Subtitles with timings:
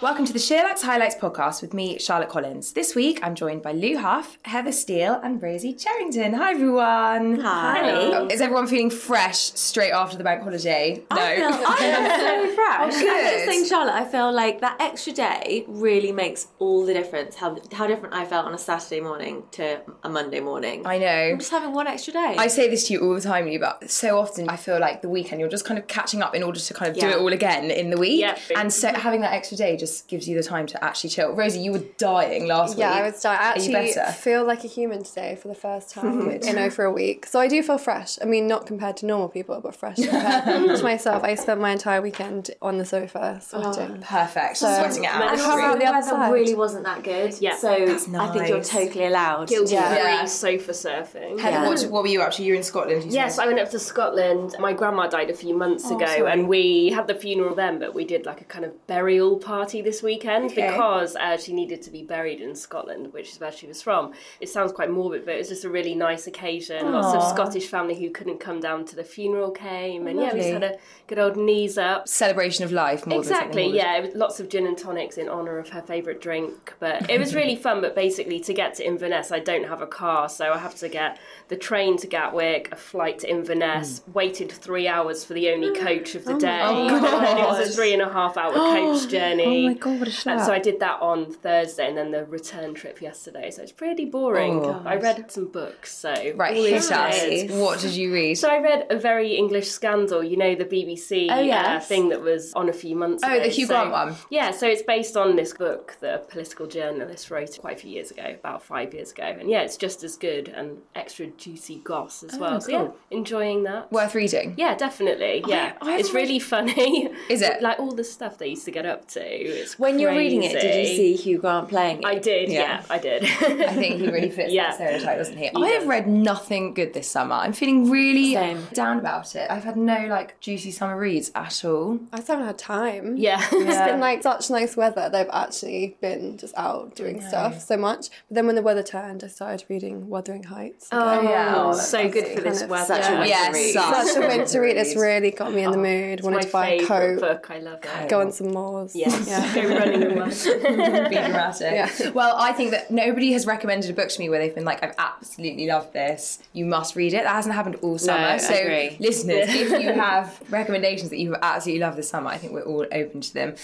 [0.00, 2.72] Welcome to the SheerLuxe Highlights podcast with me, Charlotte Collins.
[2.72, 6.32] This week I'm joined by Lou Huff, Heather Steele, and Rosie Cherrington.
[6.32, 7.38] Hi everyone.
[7.40, 7.82] Hi.
[7.90, 11.02] Oh, Is everyone feeling fresh straight after the bank holiday?
[11.10, 11.16] No.
[11.18, 12.78] I feel, I feel so fresh.
[12.78, 13.32] Oh, I was good.
[13.32, 17.36] just saying, Charlotte, I feel like that extra day really makes all the difference.
[17.36, 20.86] How how different I felt on a Saturday morning to a Monday morning.
[20.86, 21.06] I know.
[21.06, 22.36] I'm just having one extra day.
[22.38, 25.02] I say this to you all the time, Lou, but so often I feel like
[25.02, 27.16] the weekend you're just kind of catching up in order to kind of do it
[27.18, 28.20] all again in the week.
[28.22, 28.38] Yeah.
[28.56, 31.32] And so having that extra day just gives you the time to actually chill.
[31.34, 32.96] Rosie, you were dying last Yeah, week.
[32.96, 33.38] Yeah, I was dying.
[33.38, 34.12] I Are you actually better?
[34.12, 37.26] feel like a human today for the first time in over a week.
[37.26, 38.18] So I do feel fresh.
[38.22, 40.44] I mean, not compared to normal people, but fresh compared
[40.76, 41.22] to myself.
[41.24, 43.98] I spent my entire weekend on the sofa sweating.
[44.02, 44.56] Oh, perfect.
[44.58, 45.30] Sweating it out.
[45.32, 46.32] and how also about the the weather other side?
[46.32, 47.34] really wasn't that good.
[47.40, 47.56] Yeah.
[47.56, 49.48] So That's I think you're totally allowed.
[49.48, 49.88] Guilty Yeah.
[49.88, 50.24] free Yeah.
[50.24, 51.38] sofa surfing.
[51.40, 51.68] Heather, Yeah.
[51.68, 52.42] what, what were you up to?
[52.42, 53.44] You were in Scotland, you Yes, said?
[53.44, 54.54] I went up to Scotland.
[54.58, 56.30] My grandma died a few months oh, ago, sorry.
[56.30, 59.79] and we had the funeral then, but we did like a kind of burial party
[59.80, 60.68] this weekend Okay.
[60.70, 64.12] because uh, she needed to be buried in Scotland, which is where she was from.
[64.40, 66.92] It sounds quite morbid, but it was just a really nice occasion.
[66.92, 70.40] Lots of Scottish family who couldn't come down to the funeral came, and yeah, we
[70.40, 72.08] just had a good old knees up.
[72.08, 73.96] Celebration of life more Exactly, yeah.
[73.98, 76.74] It was lots of gin and tonics in honour of her favourite drink.
[76.78, 77.80] But it was really fun.
[77.80, 80.88] But basically, to get to Inverness, I don't have a car, so I have to
[80.88, 85.74] get the train to Gatwick, a flight to Inverness, waited three hours for the only
[85.78, 86.60] coach of the day.
[86.62, 86.88] Oh,
[87.26, 89.69] and it was a three and a half hour coach journey.
[89.70, 90.44] Oh my God, what a schlep.
[90.44, 93.50] so I did that on Thursday and then the return trip yesterday.
[93.50, 94.60] So it's pretty boring.
[94.64, 94.82] Oh.
[94.84, 96.10] I read some books, so.
[96.34, 97.50] Right, all hit us.
[97.52, 98.34] What did you read?
[98.36, 102.20] So I read a very English scandal, you know, the BBC Oh, uh, thing that
[102.20, 103.32] was on a few months ago.
[103.32, 103.44] Oh, ago.
[103.44, 104.14] the Hugh So- Grant one.
[104.30, 107.90] Yeah, so it's based on this book that a political journalist wrote quite a few
[107.90, 109.24] years ago, about five years ago.
[109.24, 112.60] And yeah, it's just as good and extra juicy goss as well.
[112.60, 112.96] So yeah, Oh, cool.
[113.10, 113.90] enjoying that.
[113.92, 114.54] Worth reading.
[114.56, 115.44] yeah, definitely.
[115.46, 117.10] Yeah, I haven't it's really funny.
[117.28, 117.60] Is it?
[117.62, 119.59] like all the stuff they used to get up to?
[119.60, 122.04] It's When you're reading it, did you see Hugh Grant playing it?
[122.06, 122.48] I did.
[122.50, 123.22] Yeah, I did.
[123.24, 123.26] I
[123.74, 124.68] think he really fits Yeah.
[124.68, 125.48] that stereotype, doesn't he?
[125.48, 125.72] I does.
[125.80, 127.34] have read nothing good this summer.
[127.34, 128.66] I'm feeling really Same.
[128.72, 129.50] down about it.
[129.50, 132.00] I've had no like juicy summer reads at all.
[132.12, 133.16] I just haven't had time.
[133.16, 133.40] yeah.
[133.52, 135.08] It's been like such nice weather.
[135.10, 138.08] They've actually been just out doing stuff so much.
[138.28, 140.88] But then when the weather turned, I started reading Wuthering Heights.
[140.92, 141.54] Oh, yeah.
[141.56, 142.86] Oh, so good for this kind of weather.
[142.86, 143.72] such a winter Yes, read.
[143.74, 144.76] such Such a winter read.
[144.76, 146.20] It's really got me in the Oh, mood.
[146.22, 147.46] Wanted to buy a coat, book.
[147.50, 148.08] I love it.
[148.08, 148.94] go on some moors.
[148.96, 149.49] Yes, Yeah.
[149.54, 150.28] Go running and run.
[151.10, 151.72] Be dramatic.
[151.72, 152.10] Yeah.
[152.10, 154.82] Well, I think that nobody has recommended a book to me where they've been like,
[154.82, 156.40] I've absolutely loved this.
[156.52, 157.24] You must read it.
[157.24, 158.18] That hasn't happened all summer.
[158.18, 158.96] I so, agree.
[158.98, 162.86] listeners, if you have recommendations that you've absolutely loved this summer, I think we're all
[162.92, 163.54] open to them.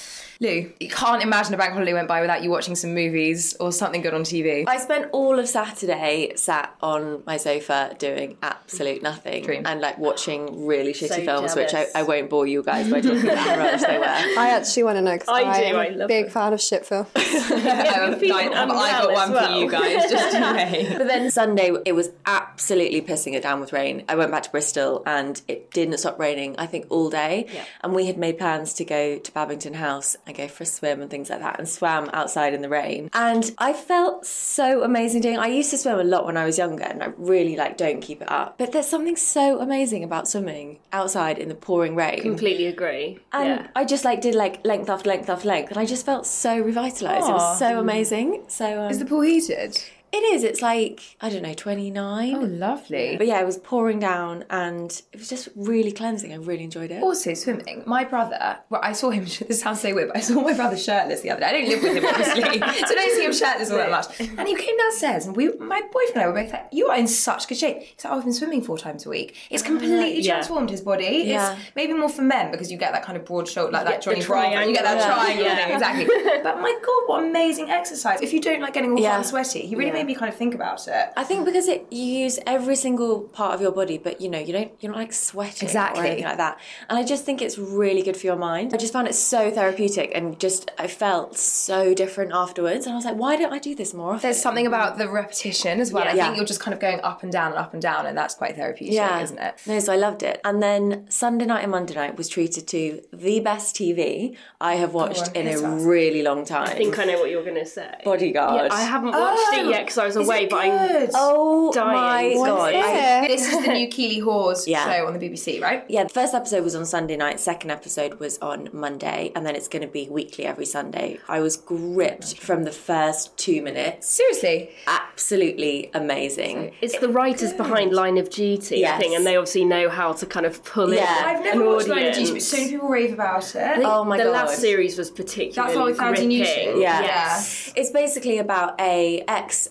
[0.41, 3.73] Lou, you can't imagine a bank holiday went by without you watching some movies or
[3.73, 4.65] something good on TV.
[4.67, 9.63] I spent all of Saturday sat on my sofa doing absolute nothing Dream.
[9.65, 11.87] and like watching really shitty So films, which I.
[11.95, 14.05] I won't bore you guys by talking about how rubbish they were.
[14.05, 16.33] I actually want to know because I do, I'm I a love big it.
[16.33, 17.07] fan of shit film.
[17.17, 20.99] I've, feeling I've- I've got one as for you guys, just you wait.
[20.99, 24.05] But then Sunday, it was absolutely pissing it down with rain.
[24.09, 27.47] I went back to Bristol and it didn't stop raining, I think, all day.
[27.53, 27.65] Yeah.
[27.83, 31.01] And we had made plans to go to Babington House and go for a swim
[31.01, 33.11] and things like that and swam outside in the rain.
[33.13, 36.59] And I felt so amazing doing I used to swim a lot when I was
[36.59, 38.59] younger and I really like don't keep it up.
[38.59, 42.21] But there's something so amazing about swimming outside in the pouring rain.
[42.23, 43.19] Completely agree.
[43.33, 43.67] And yeah.
[43.75, 46.59] I just like did like length after length after length, and I just felt so
[46.59, 47.29] revitalized.
[47.29, 48.43] It was so amazing.
[48.49, 49.83] So um, Is the pool heated?
[50.17, 50.45] It is.
[50.45, 52.35] It's like I don't know, twenty nine.
[52.35, 53.17] Oh, lovely.
[53.17, 56.33] But yeah, it was pouring down, and it was just really cleansing.
[56.33, 57.03] I really enjoyed it.
[57.03, 57.83] Also, swimming.
[57.87, 60.77] My brother, well, I saw him, this sounds so weird, but I saw my brother
[60.77, 61.47] shirtless the other day.
[61.47, 64.21] I don't live with him, obviously, so I don't see him shirtless all that much.
[64.21, 66.97] And he came downstairs, and we, my boyfriend and I were both like, You are
[66.97, 67.83] in such good shape.
[67.83, 69.37] He's like, Oh, I've been swimming four times a week.
[69.51, 70.35] It's ah, completely yeah.
[70.35, 71.25] transformed his body.
[71.27, 71.53] Yeah.
[71.53, 74.03] It's maybe more for men because you get that kind of broad shoulder, like that
[74.03, 74.61] Johnny Bravo.
[74.67, 75.45] You get that triangle.
[75.45, 75.57] triangle Yeah.
[75.57, 76.41] thing, exactly.
[76.43, 78.21] But my God, what amazing exercise.
[78.23, 79.11] If you don't like getting all Yeah.
[79.11, 79.97] hot and sweaty, he really Yeah.
[80.07, 81.09] Made me kind of think about it.
[81.17, 84.39] I think because it you use every single part of your body, but you know
[84.39, 86.03] you don't you're not like sweating Exactly.
[86.03, 86.59] or anything like that.
[86.89, 88.73] And I just think it's really good for your mind.
[88.73, 92.87] I just found it so therapeutic, and just I felt so different afterwards.
[92.87, 94.23] And I was like, why don't I do this more often?
[94.23, 96.05] There's something about the repetition as well.
[96.05, 96.13] Yeah.
[96.13, 96.25] I Yeah.
[96.27, 98.35] think you're just kind of going up and down and up and down, and that's
[98.35, 99.55] quite therapeutic, yeah, isn't it?
[99.67, 100.41] No, so I loved it.
[100.45, 104.95] And then Sunday night and Monday night was treated to the best TV I have
[104.95, 106.69] watched on, in a really long time.
[106.69, 107.93] I think I know what you're going to say.
[108.05, 108.67] Bodyguard.
[108.71, 110.57] Yeah, I haven't watched Oh, it yet because because I was Is away, it but
[110.65, 111.11] I'm good?
[111.15, 112.39] Oh Dying.
[112.41, 112.73] my god!
[112.75, 112.85] it?
[112.85, 114.85] I- This is the new Keeley Hawes Yeah.
[114.93, 115.85] show on the BBC, right?
[115.89, 117.41] yeah, the first episode was on Sunday night.
[117.41, 121.19] Second episode was on Monday, and then it's going to be weekly every Sunday.
[121.29, 124.07] I was gripped from the first two minutes.
[124.09, 124.71] Seriously.
[124.87, 126.73] Absolutely amazing.
[126.81, 129.01] It's the writers behind Line of Duty, I Yes.
[129.01, 131.23] think, and they obviously know how to kind of pull in Yeah.
[131.27, 132.15] I've never an watched Line of.
[132.15, 133.79] Duty, but so many people rave about it.
[133.85, 134.33] Oh my the god!
[134.33, 136.31] last series was particularly That's what we found on gripping.
[136.31, 136.81] YouTube.
[136.83, 137.01] Yeah.
[137.03, 137.73] Yes.
[137.77, 139.25] It's basically about a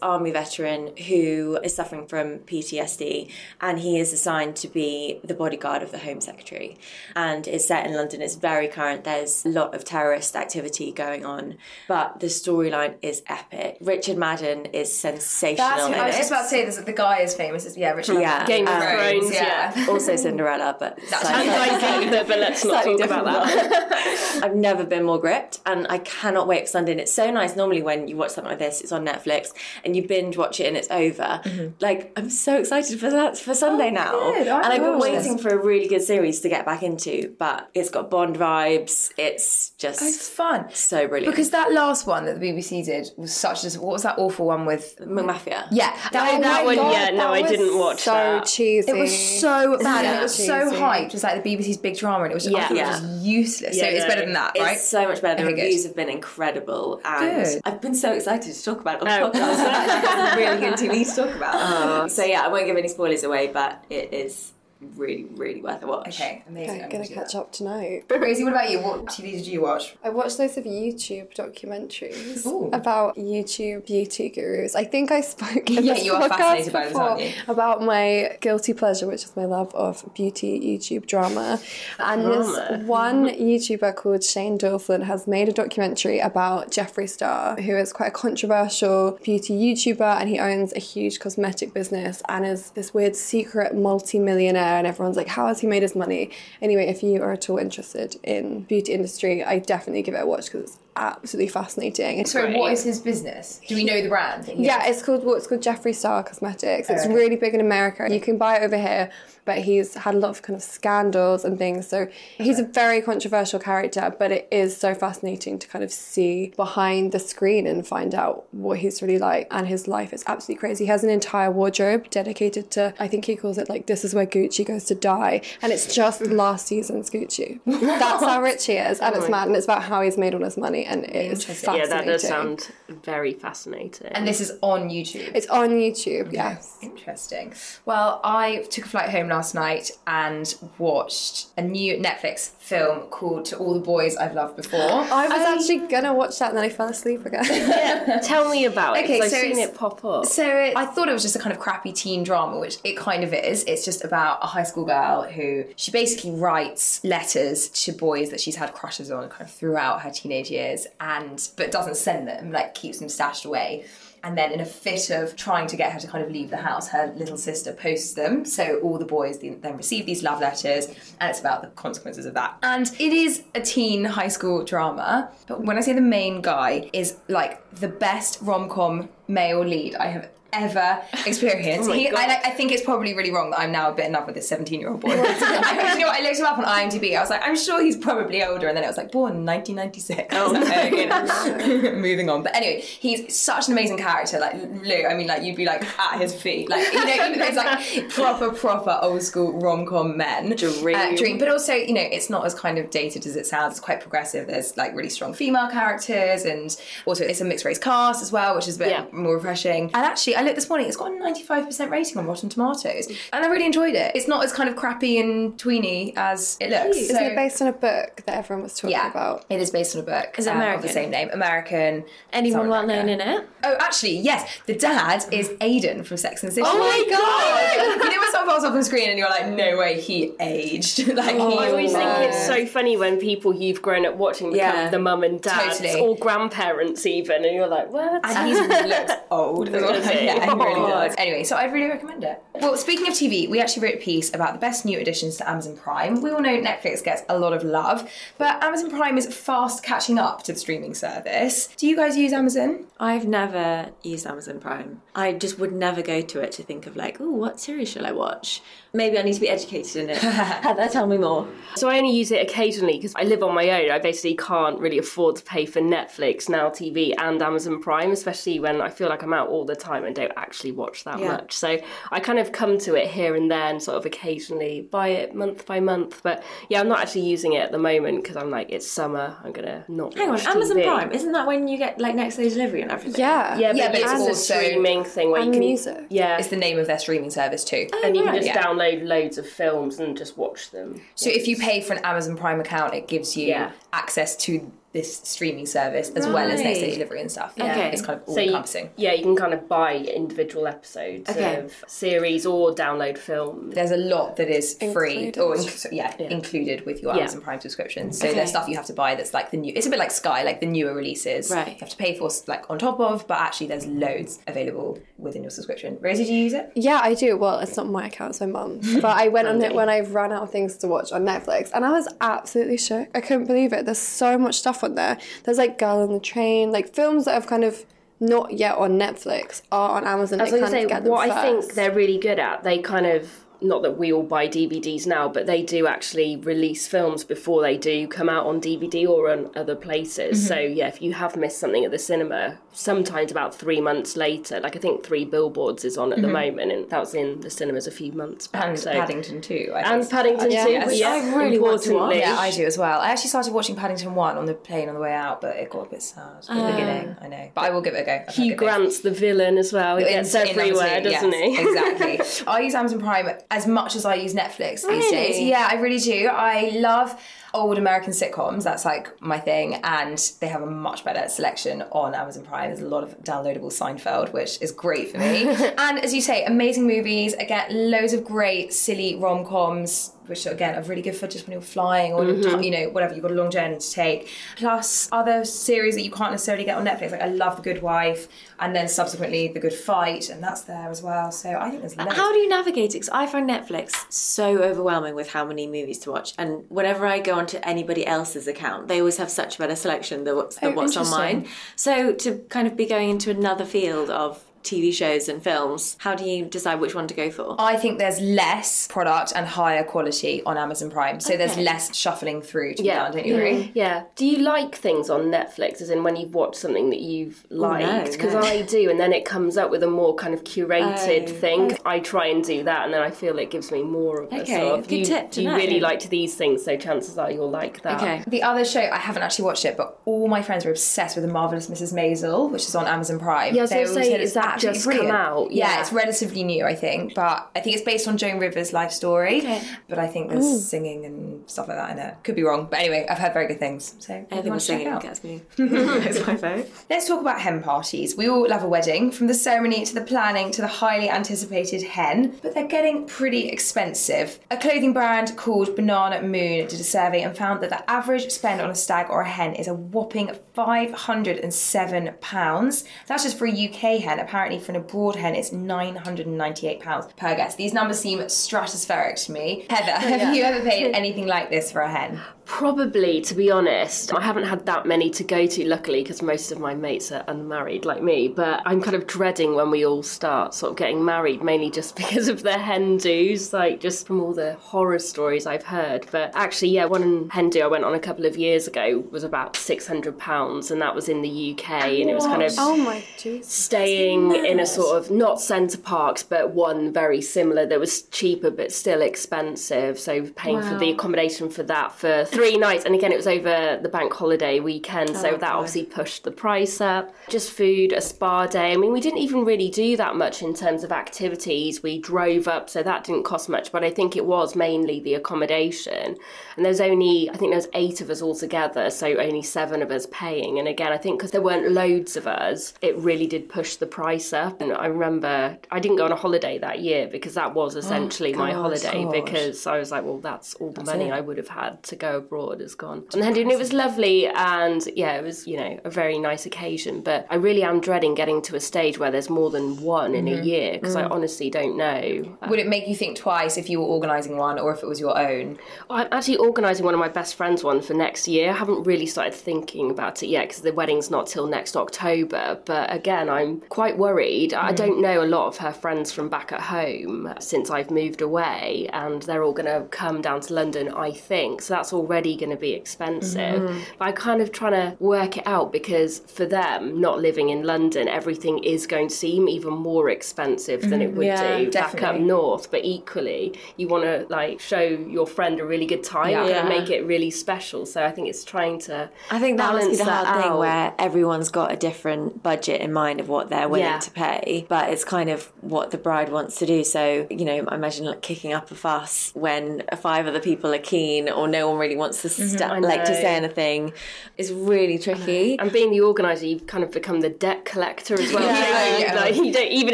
[0.06, 3.28] ex-army veteran who is suffering from PTSD
[3.60, 6.78] and he is assigned to be the bodyguard of the Home Secretary.
[7.16, 8.22] And it's set in London.
[8.22, 9.04] It's very current.
[9.04, 11.58] There's a lot of terrorist activity going on,
[11.88, 13.78] but the storyline is epic.
[13.82, 15.70] Richard Madden is sensational.
[15.70, 16.18] That's, in I was it.
[16.20, 16.78] just about to say this.
[16.78, 17.66] The guy is famous.
[17.66, 18.20] It's, yeah, Richard.
[18.22, 18.46] Yeah.
[18.46, 19.86] Game of Um, Thrones, yeah.
[19.90, 24.40] also Cinderella, but And slightly- I think but let's not talk about different that.
[24.44, 26.92] I've never been more gripped, and I cannot wait for Sunday.
[26.92, 27.56] And it's so nice.
[27.56, 29.52] Normally, when you watch something like this, it's on Netflix,
[29.84, 31.42] and you binge watch it, and it's over.
[31.44, 31.68] Mm-hmm.
[31.80, 34.48] Like I'm so excited for that for Sunday oh, now, good.
[34.48, 37.36] And I've been waiting for a really good series to get back into.
[37.40, 39.12] But it's got Bond vibes.
[39.18, 40.66] It's just oh, It's fun.
[40.74, 41.34] so brilliant.
[41.34, 43.70] Because that last one that the BBC did was such a.
[43.80, 44.98] What was that awful one with?
[45.00, 45.68] McMafia.
[45.72, 48.46] Yeah, that, Oh, that one, yeah, no, that I didn't watch so that.
[48.46, 48.92] cheesy.
[48.92, 50.06] It was so bad.
[50.06, 50.20] and Yeah.
[50.20, 51.08] it was so hyped.
[51.08, 52.48] It was like the BBC's big drama, and it was.
[52.48, 52.62] I Yeah.
[52.68, 53.02] thought it Yeah.
[53.02, 53.78] was useless.
[53.80, 54.08] so Yeah, it's no.
[54.10, 54.78] better than that, It's right?
[54.80, 55.42] so much better.
[55.44, 55.64] The Okay, good.
[55.64, 57.62] reviews have been incredible, and Good.
[57.66, 59.30] I've been so excited to talk about it on Oh.
[59.32, 59.56] the podcast.
[60.36, 61.54] Really good TV to talk about.
[61.56, 62.08] Oh.
[62.08, 65.88] so yeah, I won't give any spoilers away, but it is really, really worth a
[65.88, 66.08] watch.
[66.20, 66.84] Okay, amazing.
[66.84, 68.04] I'm gonna catch up tonight.
[68.08, 68.80] But Rosie, what about you?
[68.82, 69.96] What TV did you watch?
[70.04, 72.70] I watched loads of YouTube documentaries Ooh.
[72.74, 74.76] about YouTube beauty gurus.
[74.76, 77.32] I think I spoke in Yeah, this you are podcast fascinated by this, aren't you?
[77.48, 81.60] about my guilty pleasure, which is my love of beauty YouTube drama.
[82.00, 82.68] And Drama.
[82.78, 87.94] this one YouTuber called Shane Dawson has made a documentary about Jeffree Star, who is
[87.94, 92.94] quite a controversial beauty YouTuber, and he owns a huge cosmetic business and is this
[92.94, 94.65] weird secret multi-millionaire.
[94.66, 96.32] And everyone's like, how has he made his money?
[96.62, 100.26] Anyway, if you are at all interested in beauty industry, I definitely give it a
[100.26, 102.26] watch because it's absolutely fascinating.
[102.26, 102.58] So, Great.
[102.58, 103.62] what is his business?
[103.68, 104.48] Do we know the brand?
[104.48, 106.90] Yeah, it's called what's called Jeffree Star Cosmetics.
[106.90, 107.14] It's oh, okay.
[107.14, 108.08] really big in America.
[108.10, 109.12] You can buy it over here,
[109.46, 111.88] but he's had a lot of kind of scandals and things.
[111.88, 112.08] So
[112.38, 117.12] he's a very controversial character, but it is so fascinating to kind of see behind
[117.12, 119.48] the screen and find out what he's really like.
[119.52, 120.86] And his life is absolutely crazy.
[120.86, 124.16] He has an entire wardrobe dedicated to, I think he calls it like, this is
[124.16, 125.42] where Gucci goes to die.
[125.62, 127.60] And it's just last season's Gucci.
[127.66, 129.00] That's how rich he is.
[129.00, 129.48] And oh it's mad.
[129.48, 130.85] And it's about how he's made all his money.
[130.86, 131.66] And it is Interesting.
[131.74, 131.90] fascinating.
[131.92, 132.72] Yeah, that does sound
[133.04, 134.08] very fascinating.
[134.08, 135.32] And this is on YouTube.
[135.34, 136.78] It's on YouTube, yes.
[136.82, 137.54] Interesting.
[137.86, 143.46] Well, I took a flight home last night and watched a new Netflix film called
[143.46, 144.80] To All the Boys I've Loved Before.
[144.80, 147.44] I was actually gonna watch that and then I fell asleep again.
[147.46, 148.20] yeah.
[148.24, 149.04] Tell me about it.
[149.06, 150.26] Okay, so I've seen it pop up.
[150.26, 152.98] So it, I thought it was just a kind of crappy teen drama, which it
[152.98, 153.64] kind of is.
[153.66, 158.40] It's just about a high school girl who she basically writes letters to boys that
[158.42, 162.52] she's had crushes on kind of throughout her teenage years, and but doesn't send them,
[162.52, 163.86] like keeps them stashed away.
[164.24, 166.58] And then, in a fit of trying to get her to kind of leave the
[166.58, 168.44] house, her little sister posts them.
[168.44, 170.88] So all the boys then receive these love letters,
[171.20, 172.58] and it's about the consequences of that.
[172.64, 175.30] And it is a teen high school drama.
[175.48, 179.96] But when I say the main guy is like the best rom com male lead
[179.96, 181.90] I have ever experienced.
[181.90, 184.14] Oh he, I, I think it's probably really wrong that I'm now a bit in
[184.14, 185.10] love with this 17 year old boy.
[185.12, 187.18] I, you know, what, I looked him up on IMDb.
[187.18, 189.46] I was like, I'm sure he's probably older, and then it was like born in
[189.46, 190.34] 1996.
[190.34, 191.92] I was like, okay, no.
[191.96, 192.42] moving on.
[192.44, 194.40] But anyway, he's such an amazing character.
[194.40, 197.40] Like Lou, I mean, like you'd be like at his feet, like you know, even
[197.40, 200.56] those like proper, proper old school rom com men.
[200.56, 200.96] Dream.
[200.96, 201.38] Uh, dream.
[201.38, 203.74] But also, you know, it's not as kind of dated as it sounds.
[203.74, 204.48] It's quite progressive.
[204.48, 208.56] There's like really strong female characters, and also it's a mixed race cast as well,
[208.56, 209.06] which is a bit Yeah.
[209.16, 209.86] More refreshing.
[209.86, 210.88] And actually, I looked this morning.
[210.88, 214.12] It's got a 95% rating on Rotten Tomatoes, and I really enjoyed it.
[214.16, 216.98] It's not as kind of crappy and tweeny as it looks.
[216.98, 219.46] Isn't So- it based on a book that everyone was talking yeah, about?
[219.50, 220.36] it is based on a book.
[220.38, 220.88] Is it um, Of American?
[220.88, 222.06] the same name, American.
[222.34, 223.48] Anyone well known in it?
[223.64, 224.50] Oh, actually, yes.
[224.66, 226.68] The dad is Aidan from Sex and the City.
[226.70, 228.04] Oh my god!
[228.06, 231.08] you know when someone pops up on screen and you're like, no way, he aged.
[231.14, 234.52] like Oh, I he always think it's so funny when people you've grown up watching
[234.52, 234.90] become Yeah.
[234.90, 236.00] the mum and dad Totally.
[236.00, 238.22] or grandparents even, and you're like, what?
[238.26, 238.60] And he's
[239.08, 239.94] looks old as well.
[239.94, 240.26] Does he?
[240.26, 240.88] Yeah, really Oh.
[240.90, 241.16] does.
[241.18, 242.42] Anyway, so I'd really recommend it.
[242.56, 245.50] Well, speaking of TV, we actually wrote a piece about the best new additions to
[245.50, 246.22] Amazon Prime.
[246.22, 250.18] We all know Netflix gets a lot of love, but Amazon Prime is fast catching
[250.18, 251.68] up to the streaming service.
[251.78, 252.86] Do you guys use Amazon?
[253.00, 255.02] I've never used Amazon Prime.
[255.14, 258.06] I just would never go to it to think of like, oh, what series shall
[258.06, 258.62] I watch?
[258.96, 260.18] Maybe I need to be educated in it.
[260.18, 261.48] Heather, tell me more.
[261.76, 263.92] So I only use it occasionally because I live on my own.
[263.92, 268.60] I basically can't really afford to pay for Netflix, Now TV, and Amazon Prime, especially
[268.60, 271.28] when I feel like I'm out all the time and don't actually watch that Yeah.
[271.34, 271.54] much.
[271.54, 271.78] So
[272.12, 275.36] I kind of come to it here and there and sort of occasionally buy it
[275.36, 276.22] month by month.
[276.24, 279.36] But yeah, I'm not actually using it at the moment because I'm like, it's summer.
[279.44, 280.14] I'm gonna not.
[280.14, 282.92] Hang on, watch Amazon Prime, isn't that when you get like next day delivery and
[282.92, 283.20] everything?
[283.20, 283.58] Yeah.
[283.58, 286.06] Yeah, but, Yeah, but it's it's a streaming thing where And you can music.
[286.10, 287.88] Yeah, It's the name of their streaming service too.
[287.94, 288.62] Oh, and you can just Yeah.
[288.64, 291.02] download loads of films and just watch them.
[291.16, 293.72] So if you pay for an Amazon Prime account, it gives you Yeah.
[293.94, 297.54] access to this streaming service as well as next day delivery and stuff.
[297.60, 297.90] Okay.
[297.92, 298.90] It's kind of all So you- encompassing.
[298.96, 301.58] yeah, you can kind of buy individual episodes Okay.
[301.58, 303.76] of series or download films.
[303.76, 305.40] There's a lot that is free Included.
[305.42, 307.22] or inc- so, yeah, included with your Yeah.
[307.24, 308.14] Amazon Prime subscription.
[308.14, 308.36] So Okay.
[308.36, 309.74] there's stuff you have to buy that's like the new.
[309.76, 311.52] It's a bit like Sky, like the newer releases.
[311.52, 311.68] Right.
[311.74, 315.44] You have to pay for like on top of, but actually there's loads available within
[315.44, 315.98] your subscription.
[316.02, 316.72] Rosie, do you use it?
[316.76, 317.36] Yeah, I do.
[317.38, 318.96] Well, it's not my account, it's my mum's.
[319.06, 321.70] But I went on it when I've run out of things to watch on Netflix,
[321.74, 323.10] and I was absolutely shook.
[323.14, 323.84] I couldn't believe it.
[323.86, 325.18] There's so much stuff there.
[325.44, 327.84] There's like Girl on the Train, like films that have kind of
[328.20, 330.40] not yet on Netflix are on Amazon.
[330.40, 332.64] I was going to say, of get them what I think they're really good at,
[332.64, 336.88] they kind of, not that we all buy DVDs now, but they do actually release
[336.88, 340.40] films before they do come out on DVD or on other places.
[340.40, 340.48] Mm-hmm.
[340.48, 344.60] So, yeah, if you have missed something at the cinema, sometimes about three months later,
[344.60, 347.50] like I think Three Billboards is on at the moment, and that was in the
[347.50, 348.66] cinemas a few months back.
[348.66, 348.92] And so.
[348.92, 349.74] Paddington too.
[349.76, 350.10] And.
[350.10, 350.66] Paddington Yeah.
[350.66, 351.00] too, Yes.
[351.00, 352.16] yeah, I really want to watch.
[352.16, 353.00] Yeah, I do as well.
[353.00, 355.70] I actually started watching Paddington 1 on the plane on the way out, but it
[355.70, 357.16] got a bit sad at the beginning.
[357.22, 357.52] I know.
[357.54, 358.24] But I will give it a go.
[358.28, 358.56] I've Hugh.
[358.56, 359.98] Grant's the villain as well.
[359.98, 361.62] He In- gets everywhere, doesn't yes, he?
[361.68, 362.46] exactly.
[362.48, 365.12] I use Amazon Prime as much as I use Netflix these Really?
[365.12, 365.40] days.
[365.40, 366.28] Yeah, I really do.
[366.28, 367.20] I love
[367.56, 368.64] old American sitcoms.
[368.64, 372.70] That's like my thing, and they have a much better selection on Amazon Prime.
[372.70, 375.48] There's a lot of downloadable Seinfeld, which is great for me.
[375.78, 377.34] and as you say, amazing movies.
[377.40, 380.12] I get loads of great silly rom coms.
[380.26, 382.64] Which again are really good for just when you're flying or mm-hmm.
[382.64, 384.28] you know whatever you've got a long journey to take.
[384.56, 387.12] Plus other series that you can't necessarily get on Netflix.
[387.12, 388.28] Like I love The Good Wife,
[388.60, 391.32] and then subsequently The Good Fight, and that's there as well.
[391.32, 392.16] So I think there's loads.
[392.16, 393.02] How do you navigate it?
[393.02, 396.34] 'Cause I find Netflix so overwhelming with how many movies to watch.
[396.40, 400.24] And whenever I go onto anybody else's account, they always have such a better selection
[400.24, 401.48] than what's, than Oh, what's on mine.
[401.76, 406.16] So to kind of be going into another field of TV shows and films, how
[406.16, 407.56] do you decide which one to go for?
[407.60, 412.42] I think there's less product and higher quality on Amazon Prime, so there's less shuffling
[412.42, 413.04] through to be Yeah.
[413.04, 413.12] done.
[413.14, 413.72] Don't you agree?
[413.74, 414.04] Yeah.
[414.16, 418.12] Do you like things on Netflix, as in when you've watched something that you've liked?
[418.12, 418.40] Because no.
[418.42, 421.74] I do, and then it comes up with a more kind of curated Oh, thing.
[421.74, 421.78] Oh.
[421.86, 424.42] I try and do that, and then I feel it gives me more of a
[424.42, 424.88] Okay, sort of.
[424.88, 425.56] good you, tip to you know.
[425.56, 428.02] really liked these things, so chances are you'll like that.
[428.02, 428.24] Okay.
[428.28, 431.26] The other show I haven't actually watched it, but all my friends are obsessed with
[431.26, 431.94] the marvelous Mrs.
[431.94, 433.54] Maisel, which is on Amazon Prime.
[433.56, 435.52] Yeah, I They say, is it's that absolutely just come out?
[435.52, 435.70] Yeah.
[435.70, 435.82] Yeah.
[435.82, 439.40] it's relatively new, I think, but I think it's based on Joan Rivers' life story.
[439.40, 439.62] Okay.
[439.88, 442.16] But I think there's singing and stuff like that in it.
[442.24, 443.96] Could be wrong, but anyway, I've heard very good things.
[444.00, 445.02] So Anything everyone with check it singing out.
[445.02, 445.42] gets me.
[445.58, 446.70] That's my vote.
[446.90, 448.16] Let's talk about hen parties.
[448.16, 451.82] We all love a wedding, from the ceremony to the planning to the highly anticipated
[451.84, 454.40] hen, but they're getting pretty expensive.
[454.52, 458.62] A clothing brand called Banana Moon did a survey and found that the average spend
[458.62, 462.84] on a stag or a hen is a whopping £507.
[463.08, 464.20] That's just for a UK hen.
[464.20, 467.58] Apparently, for an abroad hen, it's £998 per guest.
[467.58, 469.66] These numbers seem stratospheric to me.
[469.70, 472.22] Heather, oh, have you ever paid anything like this for a hen?
[472.46, 476.52] Probably, to be honest, I haven't had that many to go to, luckily, because most
[476.52, 478.28] of my mates are unmarried like me.
[478.28, 481.96] But I'm kind of dreading when we all start sort of getting married, mainly just
[482.06, 486.06] because of the hen do's, like just from all the horror stories I've heard.
[486.12, 489.24] But actually, yeah, one hen do I went on a couple of years ago was
[489.24, 493.04] about £600, and that was in the UK, and it was kind of Oh my
[493.18, 493.52] Jesus.
[493.52, 498.50] staying in a sort of not Center Parcs but one very similar that was cheaper
[498.50, 503.14] but still expensive so paying for the accommodation for that for three nights and again
[503.14, 507.16] it was over the bank holiday weekend so that obviously pushed the price up.
[507.30, 508.74] Just food a spa day.
[508.74, 511.82] I mean we didn't even really do that much in terms of activities.
[511.82, 515.14] We drove up so that didn't cost much but i think it was mainly the
[515.14, 516.18] accommodation.
[516.58, 519.82] And there's only i think there was eight of us all together so only seven
[519.82, 520.60] of us paying.
[520.60, 523.88] And again i think because there weren't loads of us it really did push the
[523.88, 524.60] price up.
[524.60, 528.34] And i remember i didn't go on a holiday that year because that was essentially
[528.34, 529.14] my holiday gosh.
[529.14, 532.25] because i was like well that's all the money i would have had to go
[532.26, 533.06] abroad has gone.
[533.14, 536.46] And then and it was lovely, and yeah, it was you know a very nice
[536.46, 537.02] occasion.
[537.02, 540.28] But I really am dreading getting to a stage where there's more than one in
[540.28, 540.44] a mm-hmm.
[540.44, 541.14] year because I mm-hmm.
[541.14, 542.38] honestly don't know.
[542.50, 545.00] Would it make you think twice if you were organising one or if it was
[545.00, 545.58] your own?
[545.90, 548.50] I'm actually organising one of my best friends one for next year.
[548.50, 552.60] I haven't really started thinking about it yet because the wedding's not till next October.
[552.66, 554.54] But again, I'm quite worried.
[554.54, 554.76] I mm-hmm.
[554.76, 558.90] don't know a lot of her friends from back at home since I've moved away,
[558.94, 561.62] and they're all going to come down to London, I think.
[561.62, 563.62] So that's already going to be expensive.
[563.62, 563.80] Mm-hmm.
[564.00, 567.64] But I kind of trying to work it out because for them, not living in
[567.64, 571.18] London, everything is going to seem even more expensive than it mm-hmm.
[571.18, 572.72] would Yeah, do back up north.
[572.72, 576.42] But equally, you want to like show your friend a really good time Yeah.
[576.42, 576.70] and Yeah.
[576.70, 577.86] make it really special.
[577.86, 579.10] So I think it's trying to.
[579.30, 580.60] I think that must be the hard thing out.
[580.60, 584.90] where everyone's got a different budget in mind of what they're willing to pay, but
[584.90, 586.84] it's kind of what the bride wants to do.
[586.84, 590.80] So, you know, I imagine like kicking up a fuss when five other people are
[590.80, 593.94] keen or no one really wants to sta- I like to say anything
[594.38, 595.58] is really tricky.
[595.60, 598.44] And being the organizer, you've kind of become the debt collector as well.
[598.44, 599.16] Yeah, yeah.
[599.16, 599.94] Like, you don't, even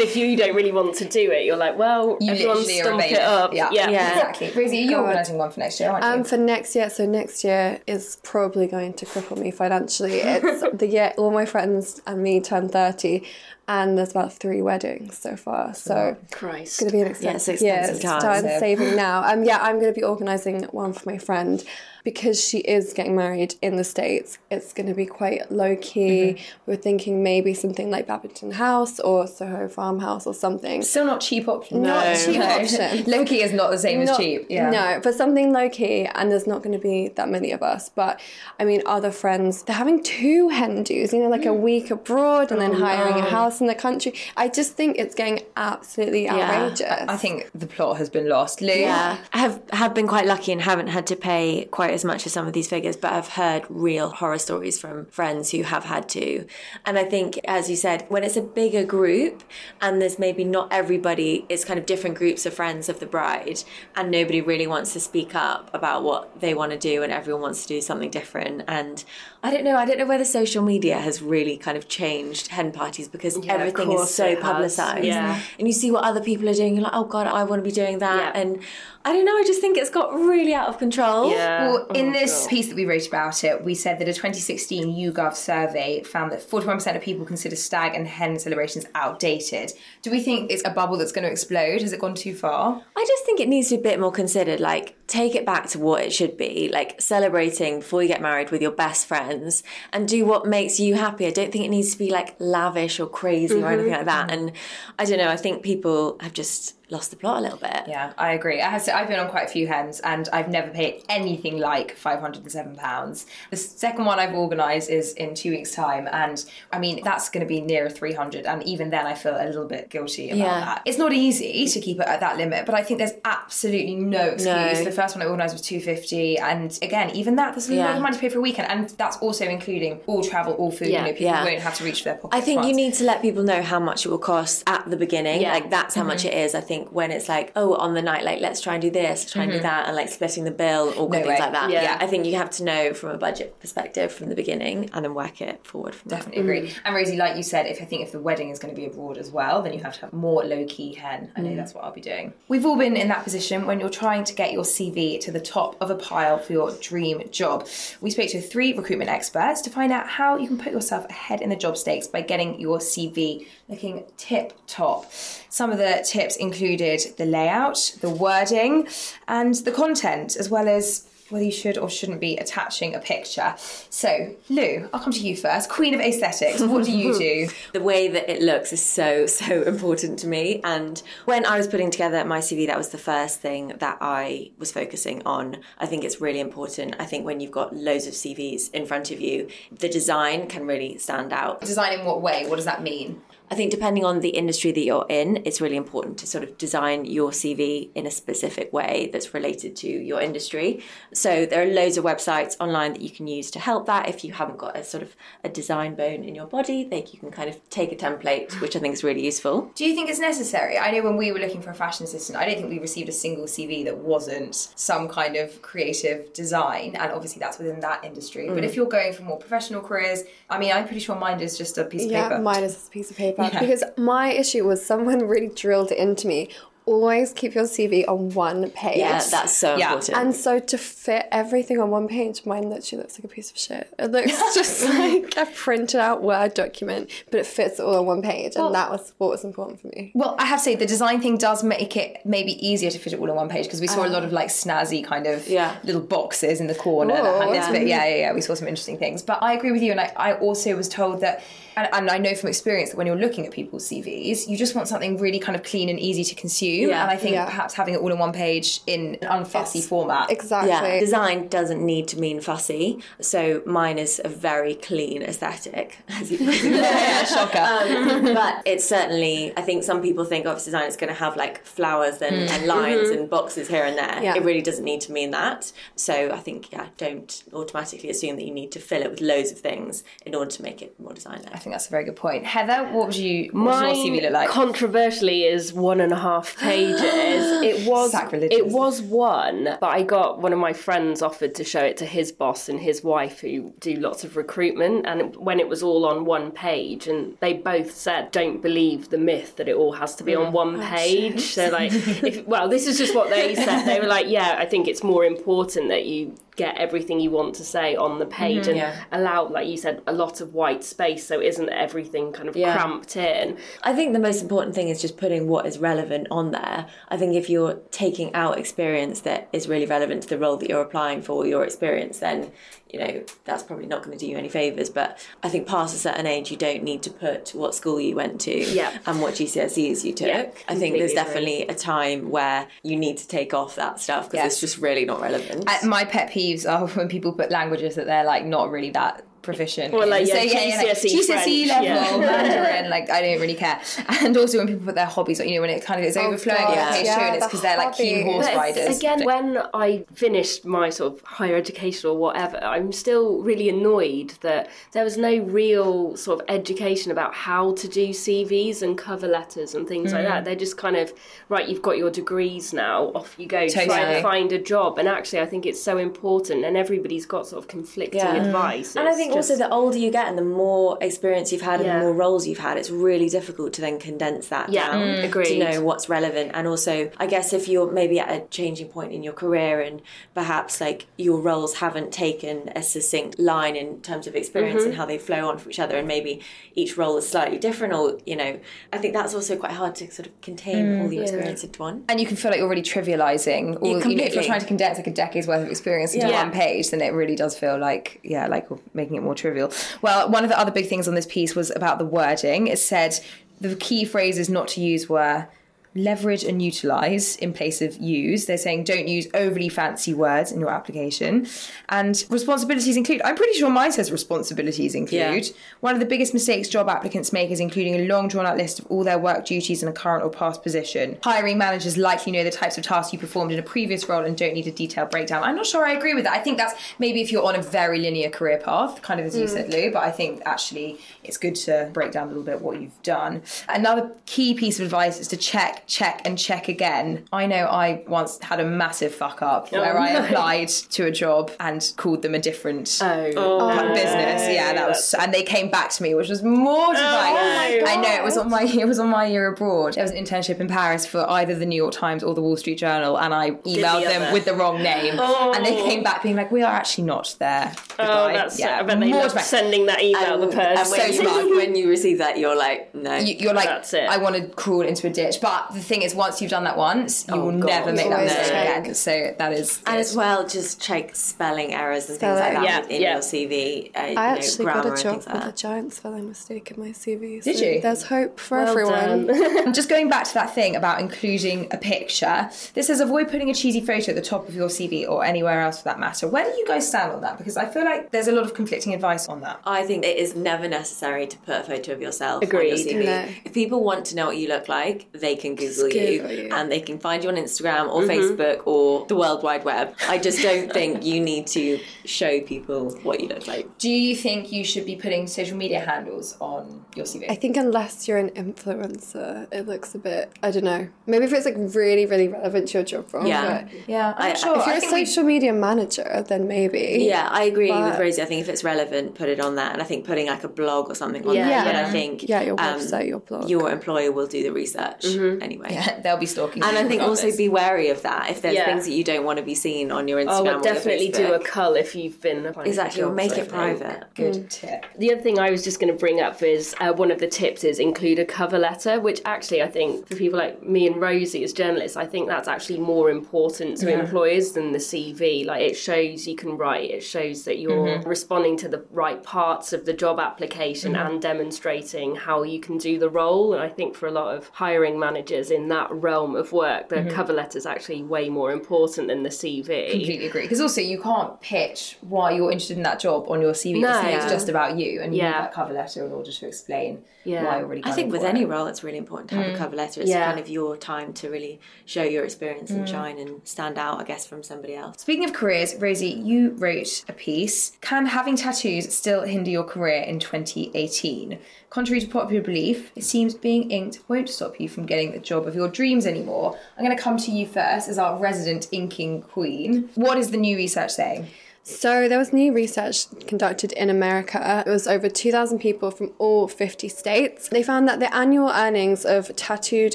[0.00, 2.92] if you don't really want to do it, you're like, well, You everyone literally are
[3.00, 3.54] a it up.
[3.54, 3.68] Yeah.
[3.72, 3.90] yeah.
[3.90, 4.08] Yeah.
[4.10, 4.62] Exactly.
[4.62, 6.10] Rosie, you're organising one for next year, aren't you?
[6.10, 10.20] Um, for next year, so next year is probably going to cripple me financially.
[10.20, 13.24] It's the year all my friends and me turn thirty,
[13.68, 15.74] and there's about three weddings so far.
[15.74, 16.62] So Christ.
[16.62, 17.74] it's going to be an Yeah, it's expensive year.
[17.78, 18.58] expensive Start times.
[18.60, 19.22] saving now.
[19.24, 21.62] Um, yeah, I'm going to be organising one for my friend
[22.04, 24.38] because she is getting married in the states.
[24.50, 26.34] It's going to be quite low key.
[26.34, 26.70] Mm-hmm.
[26.70, 30.82] We're thinking maybe something like Babington House or Soho Farmhouse or something.
[30.82, 31.82] Still not cheap option.
[31.82, 32.42] Not No.
[32.42, 33.04] option.
[33.06, 34.46] Low key is not the same as cheap.
[34.48, 34.70] Yeah.
[34.70, 37.88] No, but something low key, and there's not going to be that many of us.
[37.88, 38.20] But
[38.58, 41.60] I mean, other friends, they're having two hen do's, you know, like a mm.
[41.60, 44.14] week abroad and then oh, hiring a house in the country.
[44.36, 46.82] I just think it's getting absolutely outrageous.
[46.90, 48.60] I think the plot has been lost.
[48.60, 48.72] Lou?
[48.72, 52.26] Yeah, I have have been quite lucky and haven't had to pay quite as much
[52.26, 55.84] as some of these figures, but I've heard real horror stories from friends who have
[55.84, 56.46] had to.
[56.86, 59.42] And I think, as you said, when it's a bigger group
[59.80, 63.64] and there's maybe not everybody, it's kind of different groups of friends of the bride,
[63.94, 67.42] and nobody really wants to speak up about what they want to do, and everyone
[67.42, 68.62] wants to do something different.
[68.66, 69.04] And
[69.42, 72.72] I don't know, I don't know whether social media has really kind of changed hen
[72.72, 75.04] parties because Yeah, everything is so publicised.
[75.04, 75.40] Yeah.
[75.58, 77.68] And you see what other people are doing, you're like, oh God, I want to
[77.68, 78.34] be doing that.
[78.34, 78.40] Yeah.
[78.40, 78.62] And
[79.04, 81.30] I don't know, I just think it's got really out of control.
[81.30, 81.68] Yeah.
[81.68, 82.50] Well, Oh, in Oh, this God.
[82.50, 86.40] piece that we wrote about it, we said that a 2016 YouGov survey found that
[86.40, 89.72] 41% of people consider stag and hen celebrations outdated.
[90.02, 91.82] Do we think it's a bubble that's going to explode?
[91.82, 92.82] Has it gone too far?
[92.96, 94.60] I just think it needs to be a bit more considered.
[94.60, 96.70] Like, take it back to what it should be.
[96.72, 99.62] Like, celebrating before you get married with your best friends
[99.92, 101.26] and do what makes you happy.
[101.26, 103.66] I don't think it needs to be like lavish or crazy or mm-hmm.
[103.66, 104.28] anything like that.
[104.28, 104.46] Mm-hmm.
[104.48, 104.52] And
[104.98, 107.84] I don't know, I think people have just lost the plot a little bit.
[107.88, 108.60] Yeah, I agree.
[108.60, 111.58] I have to, I've been on quite a few hens and I've never paid anything
[111.58, 113.26] like £507.
[113.50, 117.40] The second one I've organised is in two weeks' time and I mean, that's going
[117.40, 120.60] to be nearer 300 and even then I feel a little bit guilty about Yeah.
[120.60, 120.82] that.
[120.84, 124.26] It's not easy to keep it at that limit, but I think there's absolutely no
[124.26, 124.44] excuse.
[124.44, 124.84] No.
[124.84, 127.96] The first one I organised was 250 and again, even that, there's a lot Yeah.
[127.96, 130.88] of money to pay for a weekend and that's also including all travel, all food,
[130.88, 131.00] Yeah.
[131.00, 131.44] you know, people Yeah.
[131.44, 132.36] won't have to reach for their pockets.
[132.36, 134.96] I think you need to let people know how much it will cost at the
[134.96, 135.42] beginning.
[135.42, 136.28] Like that's how much mm-hmm.
[136.38, 136.54] it is.
[136.54, 139.30] I think when it's like, oh, on the night, like let's try and do this,
[139.30, 139.66] try and do mm-hmm.
[139.66, 141.38] that, and like splitting the bill, or No things way.
[141.38, 141.70] like that.
[141.70, 141.98] Yeah.
[142.00, 145.14] I think you have to know from a budget perspective from the beginning, and then
[145.14, 146.18] work it forward from there.
[146.18, 146.60] Definitely agree.
[146.70, 146.78] Mm.
[146.84, 148.86] And Rosie, like you said, if I think if the wedding is going to be
[148.86, 151.30] abroad as well, then you have to have more low key hen.
[151.36, 151.56] I know mm.
[151.56, 152.32] that's what I'll be doing.
[152.48, 155.40] We've all been in that position when you're trying to get your CV to the
[155.40, 157.68] top of a pile for your dream job.
[158.00, 161.40] We spoke to three recruitment experts to find out how you can put yourself ahead
[161.40, 165.10] in the job stakes by getting your CV looking tip top.
[165.48, 168.86] Some of the tips included the layout, the wording,
[169.28, 173.54] and the content, as well as whether you should or shouldn't be attaching a picture.
[173.56, 175.70] So, Lou, I'll come to you first.
[175.70, 177.48] Queen of aesthetics, what do you do?
[177.72, 181.66] the way that it looks is so so important to me and when i was
[181.66, 185.86] putting together my cv that was the first thing that i was focusing on i
[185.86, 189.20] think it's really important i think when you've got loads of cvs in front of
[189.20, 192.46] you the design can really stand out Design in what way?
[192.46, 193.22] What does that mean?
[193.52, 196.56] I think depending on the industry that you're in, it's really important to sort of
[196.56, 200.82] design your CV in a specific way that's related to your industry.
[201.12, 204.08] So there are loads of websites online that you can use to help that.
[204.08, 207.18] If you haven't got a sort of a design bone in your body, then you
[207.18, 209.70] can kind of take a template, which I think is really useful.
[209.74, 210.78] Do you think it's necessary?
[210.78, 213.10] I know when we were looking for a fashion assistant, I don't think we received
[213.10, 218.02] a single CV that wasn't some kind of creative design, and obviously that's within that
[218.02, 218.48] industry.
[218.48, 218.64] But mm.
[218.64, 221.76] if you're going for more professional careers, I mean, I'm pretty sure mine is just
[221.76, 222.40] a piece of Yeah, paper.
[222.40, 223.60] mine is a piece of paper Yeah.
[223.60, 226.48] because my issue was someone really drilled into me.
[226.84, 228.98] Always keep your CV on one page.
[228.98, 229.92] Yeah, that's so Yeah.
[229.92, 230.18] important.
[230.18, 233.58] And so to fit everything on one page, mine literally looks like a piece of
[233.58, 233.92] shit.
[233.98, 238.22] It looks just like a printed out Word document, but it fits all on one
[238.22, 240.12] page, and that was what was important for me.
[240.14, 243.12] Well, I have to say the design thing does make it maybe easier to fit
[243.12, 244.12] it all on one page because we saw a ah.
[244.12, 245.76] lot of like snazzy kind of Yeah.
[245.84, 247.52] little boxes in the corner that had Ooh.
[247.52, 247.86] this oh, bit.
[247.86, 248.32] Yeah, yeah, yeah.
[248.32, 249.22] We saw some interesting things.
[249.22, 251.42] But I agree with you, and I, I also was told that,
[251.76, 254.74] and, and I know from experience that when you're looking at people's CVs, you just
[254.74, 256.81] want something really kind of clean and easy to consume.
[256.88, 257.02] Yeah.
[257.02, 257.44] And I think Yeah.
[257.46, 259.86] perhaps having it all in one page in an unfussy Yes.
[259.88, 260.30] format.
[260.30, 260.70] Exactly.
[260.70, 262.98] Yeah, design doesn't need to mean fussy.
[263.20, 267.58] So mine is a very clean aesthetic, as you Yeah, shocker.
[267.58, 269.52] um, but it's certainly.
[269.56, 272.66] I think some people think office design is going to have like flowers and, and
[272.66, 274.22] lines and boxes here and there.
[274.22, 274.34] Yeah.
[274.36, 275.72] It really doesn't need to mean that.
[275.96, 279.50] So I think yeah, don't automatically assume that you need to fill it with loads
[279.52, 282.16] of things in order to make it more design I think that's a very good
[282.16, 282.44] point.
[282.44, 284.48] Heather, what would you what does your CV look like?
[284.48, 287.02] controversially is one and a half pages.
[287.02, 288.58] it was Sacrilegious.
[288.58, 292.06] it was one, but I got one of my friends offered to show it to
[292.06, 296.06] his boss and his wife who do lots of recruitment and when it was all
[296.06, 300.14] on one page and they both said don't believe the myth that it all has
[300.16, 300.52] to be on mm.
[300.52, 301.40] one oh, page.
[301.40, 303.84] So like if well this is just what they said.
[303.84, 307.54] They were like, Yeah, I think it's more important that you get everything you want
[307.54, 308.94] to say on the page and Yeah.
[309.10, 312.76] allow like you said a lot of white space so isn't everything kind of Yeah.
[312.76, 316.50] cramped in I think the most important thing is just putting what is relevant on
[316.50, 316.86] there.
[317.08, 320.68] I think if you're taking out experience that is really relevant to the role that
[320.68, 322.52] you're applying for, your experience, then
[322.92, 324.90] you know that's probably not going to do you any favors.
[324.90, 328.14] But I think past a certain age, you don't need to put what school you
[328.14, 328.98] went to Yeah.
[329.06, 330.28] and what GCSEs you took.
[330.28, 331.22] Yeah, I think completely there's agree.
[331.24, 334.52] definitely a time where you need to take off that stuff because Yes.
[334.52, 335.64] it's just really not relevant.
[335.66, 339.24] Uh, my pet peeves are when people put languages that they're like not really that
[339.42, 339.92] proficient.
[339.94, 340.10] Or, in.
[340.10, 340.42] like, So, yeah,
[340.82, 342.16] like, GCSE GCSE French, E level yeah.
[342.18, 342.90] Mandarin.
[342.90, 343.80] Like I don't really care.
[344.22, 346.16] And also when people put their hobbies, on, you know, when it kind of is
[346.16, 348.56] overflowing God, on page two, yeah, and it's the because they're like keen horse But
[348.56, 348.98] riders.
[348.98, 354.34] Again, when I finished my sort of higher education or whatever, I'm still really annoyed
[354.42, 359.26] that there was no real sort of education about how to do CVs and cover
[359.28, 360.28] letters and things like Mm.
[360.28, 360.44] that.
[360.44, 361.12] They're just kind of,
[361.48, 364.14] right, you've got your degrees now, off you go, try Totally.
[364.14, 364.98] and find a job.
[364.98, 368.36] And actually, I think it's so important, and everybody's got sort of conflicting Yeah.
[368.36, 368.46] Mm.
[368.46, 368.96] advice.
[368.96, 371.80] And I think just- also the older you get and the more experience you've had
[371.80, 371.98] and Yeah.
[371.98, 375.20] the more roles you've had, it's really difficult to then condense that Yeah, down Mm.
[375.20, 375.58] to agreed.
[375.58, 376.50] know what's relevant.
[376.54, 380.02] And also, I guess if you're maybe at a changing point in your career and
[380.34, 384.88] perhaps like your roles haven't taken a succinct line in terms of experience Mm-hmm.
[384.90, 386.40] and how they flow on from each other, and maybe
[386.74, 388.56] each role is slightly different, or you know,
[388.92, 392.04] I think that's also quite hard to sort of contain all your experience into one.
[392.08, 394.66] and you can feel like you're really trivializing or you know, if you're trying to
[394.66, 396.42] condense like a decade's worth of experience into Yeah.
[396.42, 399.72] one page then it really does feel like yeah like making it more trivial.
[400.00, 402.66] Well one of the other big things on this piece was about the wording.
[402.66, 403.18] It said
[403.60, 405.48] the key phrases not to use were
[405.94, 408.46] leverage and utilize in place of use.
[408.46, 411.46] They're saying don't use overly fancy words in your application.
[411.88, 415.46] And responsibilities include, I'm pretty sure mine says responsibilities include.
[415.46, 415.52] Yeah.
[415.80, 418.80] One of the biggest mistakes job applicants make is including a long drawn out list
[418.80, 421.18] of all their work duties in a current or past position.
[421.22, 424.36] Hiring managers likely know the types of tasks you performed in a previous role and
[424.36, 425.42] don't need a detailed breakdown.
[425.42, 426.32] I'm not sure I agree with that.
[426.32, 429.36] I think that's maybe if you're on a very linear career path, kind of as
[429.36, 429.48] you mm.
[429.48, 432.80] said, Lou, but I think actually it's good to break down a little bit what
[432.80, 433.42] you've done.
[433.68, 437.24] Another key piece of advice is to check check, and check again.
[437.32, 441.10] I know I once had a massive fuck up oh, where I applied to a
[441.10, 444.48] job and called them a different Oh, oh business.
[444.52, 447.82] Yeah, that was, and they came back to me, which was mortifying.
[447.82, 449.96] Oh I know it was on my it was on my year abroad.
[449.96, 452.56] It was an internship in Paris for either the New York Times or the Wall
[452.56, 454.32] Street Journal, and I emailed them other.
[454.32, 455.84] with the wrong name, and they oh.
[455.86, 459.12] came back being like, "We are actually not there." Oh, that's yeah, I bet they
[459.12, 460.38] love sending that email.
[460.38, 460.90] the And person.
[460.90, 461.50] when, So you, smart.
[461.56, 463.16] when you receive that, you're like, no.
[463.16, 464.08] You- You're like, That's it.
[464.08, 465.40] I want to crawl into a ditch.
[465.40, 467.66] But the thing is, once you've done that once, you Oh, will God.
[467.68, 468.94] never make that mistake again.
[468.94, 469.78] So that is.
[469.78, 469.96] and good.
[469.96, 472.42] as well, just check spelling errors and Spelling.
[472.42, 473.12] things like that Yeah, in yeah.
[473.14, 473.90] your CV.
[473.96, 476.70] Uh, you know, I actually got a job things like with a giant spelling mistake
[476.70, 477.42] in my CV.
[477.42, 477.80] Did you?
[477.80, 479.26] There's hope for Well everyone.
[479.26, 479.72] done.
[479.74, 483.54] Just going back to that thing about including a picture, this says avoid putting a
[483.54, 486.28] cheesy photo at the top of your CV or anywhere else for that matter.
[486.28, 487.38] Where do you guys stand on that?
[487.38, 489.60] Because I feel like there's a lot of conflicting advice on that.
[489.64, 492.72] I think it is never necessary to put a photo of yourself Agreed.
[492.72, 493.04] on your CV.
[493.06, 493.28] No.
[493.44, 496.48] If people want to know what you look like, they can Google Google you.
[496.52, 499.94] and they can find you on Instagram or Facebook or the World Wide Web.
[500.08, 503.78] I just don't think you need to show people what you look like.
[503.78, 507.30] Do you think you should be putting social media handles on your CV?
[507.30, 510.32] I think unless you're an influencer, it looks a bit.
[510.42, 510.88] I don't know.
[511.06, 513.26] Maybe if it's like really, really relevant to your job role.
[513.26, 513.66] Yeah.
[513.86, 514.58] yeah, I'm I- sure.
[514.58, 516.98] If you're I a think we- social media manager, then maybe.
[517.00, 518.22] Yeah, I agree with But- Rosie.
[518.22, 519.72] I think if it's relevant, put it on that.
[519.72, 521.48] And I think putting like a blog or something on Yeah.
[521.48, 521.64] there.
[521.64, 521.86] But Yeah.
[521.86, 523.48] I think Yeah, your um, website, your blog.
[523.48, 525.04] your employer will do the research
[525.52, 525.76] anyway.
[525.76, 526.00] anyway.
[526.02, 526.62] They'll be stalking.
[526.62, 528.30] And I think also be wary of that.
[528.30, 528.66] If there's Yeah.
[528.66, 530.64] things that you don't want to be seen on your oh, Instagram, I or would
[530.64, 534.04] your definitely do a cull if you've been exactly, or make it private.
[534.14, 534.48] good mm.
[534.48, 534.86] tip.
[534.98, 537.28] The other thing I was just going to bring up is uh, one of the
[537.28, 541.00] tips is include a cover letter, which actually I think for people like me and
[541.00, 545.44] Rosie as journalists, I think that's actually more important to employers than the CV.
[545.46, 548.08] Like it shows you can write, it shows that you're mm-hmm.
[548.08, 551.12] responding to the right parts of the job application mm-hmm.
[551.12, 553.54] and demonstrating how you can do the role.
[553.54, 556.96] And I think for a lot of hiring managers in that realm of work, the
[556.96, 557.10] mm-hmm.
[557.10, 559.90] cover letter is actually way more important than the CV.
[559.90, 560.42] Completely agree.
[560.42, 563.80] Because also you can't pitch why you're interested in that job on your CV.
[563.80, 564.10] because No.
[564.10, 565.28] it's just about you, and you Yeah.
[565.28, 567.44] need that cover letter in order to explain Yeah.
[567.44, 567.82] why you're really.
[567.84, 569.56] I think with any role, it's really important to have a mm.
[569.56, 570.00] cover letter.
[570.00, 570.26] It's Yeah.
[570.26, 572.90] kind of your time to really show your experience and mm.
[572.90, 574.96] shine and stand out, I guess, from somebody else.
[574.98, 577.72] Speaking of careers, Rosie, you wrote a piece.
[577.80, 581.38] Can having tattoos still hinder your career in 2018?
[581.72, 585.46] Contrary to popular belief, it seems being inked won't stop you from getting the job
[585.46, 586.54] of your dreams anymore.
[586.76, 589.88] I'm going to come to you first as our resident inking queen.
[589.94, 591.28] What is the new research saying?
[591.64, 594.64] So there was new research conducted in America.
[594.66, 597.48] It was over 2,000 people from all 50 states.
[597.50, 599.94] They found that the annual earnings of tattooed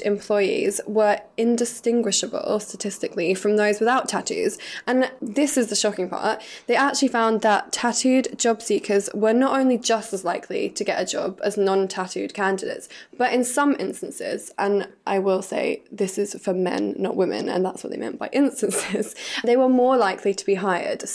[0.00, 4.56] employees were indistinguishable statistically from those without tattoos.
[4.86, 6.40] And this is the shocking part.
[6.68, 10.98] They actually found that tattooed job seekers were not only just as likely to get
[10.98, 16.34] a job as non-tattooed candidates, but in some instances, and I will say this is
[16.42, 20.32] for men, not women, and that's what they meant by instances, they were more likely
[20.32, 21.06] to be hired.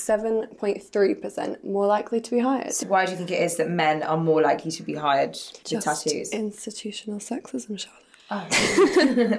[0.51, 2.73] 7.3% more likely to be hired.
[2.73, 5.33] So why do you think it is that men are more likely to be hired
[5.33, 6.31] to Just tattoos?
[6.31, 8.02] Institutional sexism, Charlotte.
[8.31, 8.47] Oh.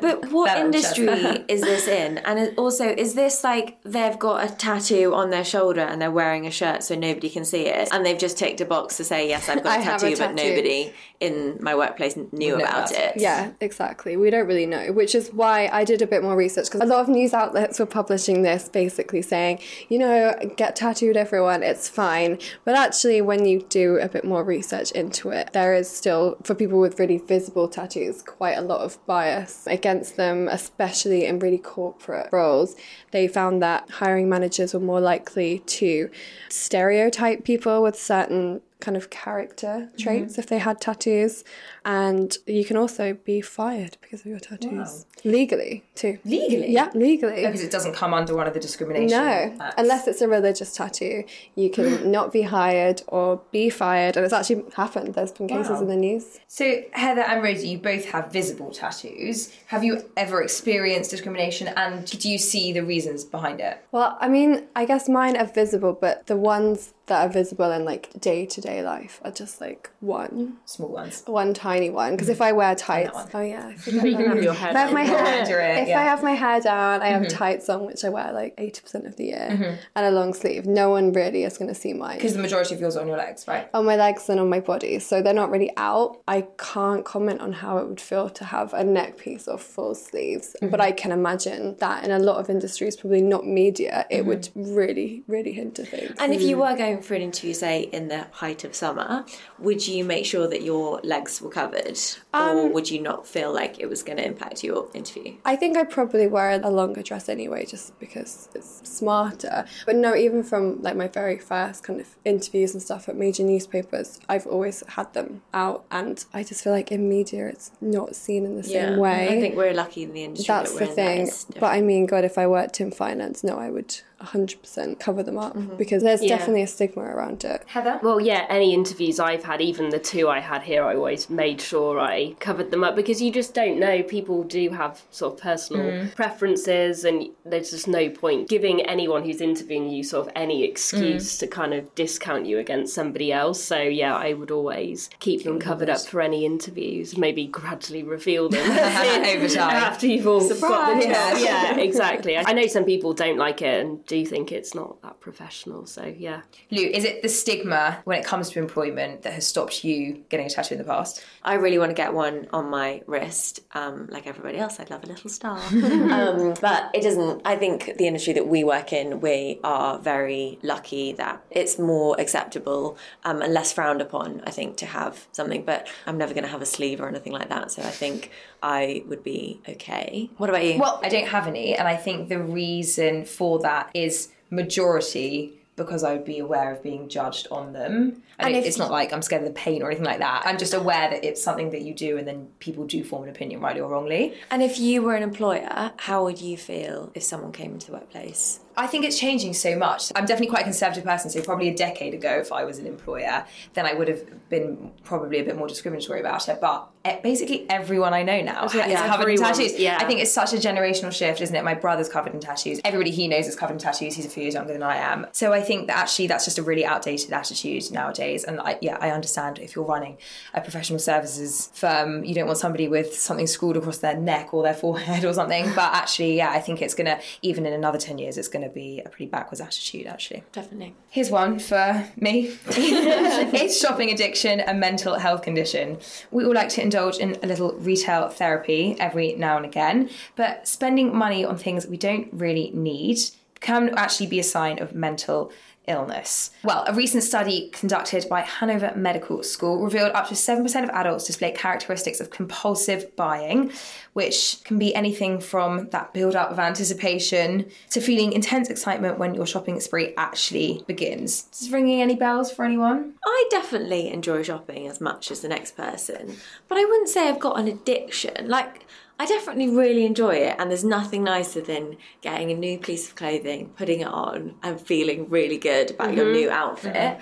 [0.01, 1.09] But what industry
[1.49, 2.19] is this in?
[2.19, 6.47] And also, is this like they've got a tattoo on their shoulder and they're wearing
[6.47, 7.89] a shirt so nobody can see it?
[7.93, 10.17] And they've just ticked a box to say, yes, I've got a have a tattoo,
[10.19, 13.15] but nobody in my workplace knew about about it.
[13.17, 14.17] Yeah, exactly.
[14.17, 16.87] We don't really know, which is why I did a bit more research because a
[16.87, 21.89] lot of news outlets were publishing this basically saying, you know, get tattooed, everyone, it's
[21.89, 22.39] fine.
[22.65, 26.55] But actually, when you do a bit more research into it, there is still, for
[26.55, 31.59] people with really visible tattoos, quite a lot of bias against them, especially in really
[31.59, 32.77] corporate roles.
[33.11, 36.11] They found that hiring managers were more likely to
[36.49, 39.97] stereotype people with certain kind of character mm-hmm.
[39.97, 41.43] traits if they had tattoos
[41.85, 46.71] and you can also be fired because of your tattoos legally too Legally?
[46.71, 49.17] yeah legally Because it doesn't come under one of the discrimination.
[49.19, 49.75] no acts.
[49.79, 54.35] unless it's a religious tattoo you can not be hired or be fired and it's
[54.35, 55.81] actually happened there's been cases Wow.
[55.83, 59.53] in the news So, Heather and Rosie, you both have visible tattoos.
[59.67, 63.79] Have you ever experienced discrimination and do you see the reasons behind it?
[63.93, 67.85] well i mean i guess mine are visible but the ones that are visible in
[67.85, 71.23] like day-to-day life are just like one Small ones.
[71.27, 74.33] one tiny one because if I wear tights, oh yeah, I forget that now.
[74.33, 76.01] If head I have my hair, it, if yeah.
[76.01, 77.37] I have my hair down, I have mm-hmm.
[77.37, 79.75] tights on, which I wear like eighty percent of the year, mm-hmm.
[79.95, 80.65] and a long sleeve.
[80.65, 83.09] No one really is going to see mine Because the majority of yours are on
[83.09, 83.69] your legs, right?
[83.75, 86.23] on my legs and on my body, so they're not really out.
[86.27, 89.95] I can't comment on how it would feel to have a neck piece or full
[89.95, 90.71] sleeves, mm-hmm.
[90.71, 94.49] but I can imagine that in a lot of industries, probably not media, it would
[94.55, 96.17] really, really hinder things.
[96.19, 96.61] And if you mm.
[96.61, 99.25] were going for an interview, say in the height of summer,
[99.59, 101.99] would you make sure that your legs were covered,
[102.33, 105.37] or um, would you not feel like it was going to impact your interview?
[105.45, 109.65] I think I'd probably wear a longer dress anyway, just because it's smarter.
[109.87, 113.43] But no, even from like my very first kind of interviews and stuff at major
[113.43, 118.17] newspapers, I've always had them out, and I just feel like in media it's not
[118.17, 119.29] seen in the same way.
[119.29, 120.53] I think we're lucky in the industry.
[120.53, 121.61] that's that the in that thing.
[121.61, 125.39] But I mean, God, if I worked in finance, no, I would 100% cover them
[125.39, 125.77] up mm-hmm.
[125.77, 126.37] because there's Yeah.
[126.37, 127.63] definitely a stigma around it.
[127.67, 128.01] Heather?
[128.03, 131.61] Well, yeah, any interviews I've had, even the two I had here, I always made
[131.61, 134.03] sure I covered them up because you just don't know.
[134.03, 136.15] People do have sort of personal mm.
[136.15, 141.37] preferences, and there's just no point giving anyone who's interviewing you sort of any excuse
[141.37, 141.39] mm.
[141.41, 143.63] to kind of discount you against somebody else.
[143.63, 148.49] So, yeah, I would always keep them covered up for any interviews, maybe gradually reveal
[148.49, 149.71] them Over time.
[149.85, 151.05] after you've all got the Surprise.
[151.05, 151.39] job.
[151.39, 152.37] Yeah, exactly.
[152.37, 155.87] I know some people don't like it and do you think it's not that professional,
[155.87, 156.43] so yeah.
[156.71, 160.47] Lou, is it the stigma when it comes to employment that has stopped you getting
[160.47, 161.25] a tattoo in the past?
[161.43, 164.79] I really want to get one on my wrist, um, like everybody else.
[164.79, 165.59] I'd love a little star.
[165.73, 167.43] um, but it doesn't.
[167.45, 172.15] I think the industry that we work in, we are very lucky that it's more
[172.21, 175.65] acceptable um, and less frowned upon, I think, to have something.
[175.65, 177.73] But I'm never going to have a sleeve or anything like that.
[177.73, 178.31] So I think
[178.63, 180.31] I would be okay.
[180.37, 180.79] What about you?
[180.79, 186.05] Well, I don't have any, and I think the reason for that is majority because
[186.05, 188.23] I would be aware of being judged on them.
[188.39, 190.43] And, And it- it's not like I'm scared of the pain or anything like that.
[190.47, 193.29] I'm just aware that it's something that you do and then people do form an
[193.29, 194.35] opinion, rightly or wrongly.
[194.53, 197.95] And if you were an employer, how would you feel if someone came into the
[197.95, 198.61] workplace?
[198.77, 200.11] I think it's changing so much.
[200.15, 202.87] I'm definitely quite a conservative person, so probably a decade ago, if I was an
[202.87, 206.61] employer, then I would have been probably a bit more discriminatory about it.
[206.61, 206.91] But
[207.23, 209.79] basically, everyone I know now is yeah, covered in tattoos.
[209.79, 209.99] yeah.
[210.01, 211.63] I think it's such a generational shift, isn't it?
[211.63, 212.81] My brother's covered in tattoos.
[212.85, 214.15] Everybody he knows is covered in tattoos.
[214.15, 215.27] He's a few years younger than I am.
[215.33, 218.45] So I think that actually that's just a really outdated attitude nowadays.
[218.45, 220.19] And I, yeah, I understand if you're running
[220.55, 224.63] a professional services firm, you don't want somebody with something scrawled across their neck or
[224.63, 225.67] their forehead or something.
[225.75, 229.01] But actually, yeah, I think it's gonna even in another ten years, it's gonna be
[229.05, 230.07] a pretty backwards attitude.
[230.07, 230.95] Actually, Definitely.
[231.11, 235.99] here's one for me: is shopping addiction a mental health condition?
[236.31, 240.67] We all like to indulge in a little retail therapy every now and again, but
[240.67, 243.19] spending money on things we don't really need
[243.61, 245.51] can actually be a sign of mental
[245.87, 246.51] illness.
[246.63, 251.27] Well, a recent study conducted by Hanover Medical School revealed up to 7% of adults
[251.27, 253.73] display characteristics of compulsive buying,
[254.13, 259.35] which can be anything from that build up of anticipation to feeling intense excitement when
[259.35, 261.49] your shopping spree actually begins.
[261.53, 263.15] Is this ringing any bells for anyone?
[263.25, 266.37] I definitely enjoy shopping as much as the next person,
[266.69, 268.49] but I wouldn't say I've got an addiction.
[268.49, 268.87] Like,
[269.19, 273.15] I definitely really enjoy it, and there's nothing nicer than getting a new piece of
[273.15, 276.35] clothing, putting it on, and feeling really good about your mm-hmm.
[276.35, 276.95] new outfit.
[276.95, 277.21] Mm-hmm.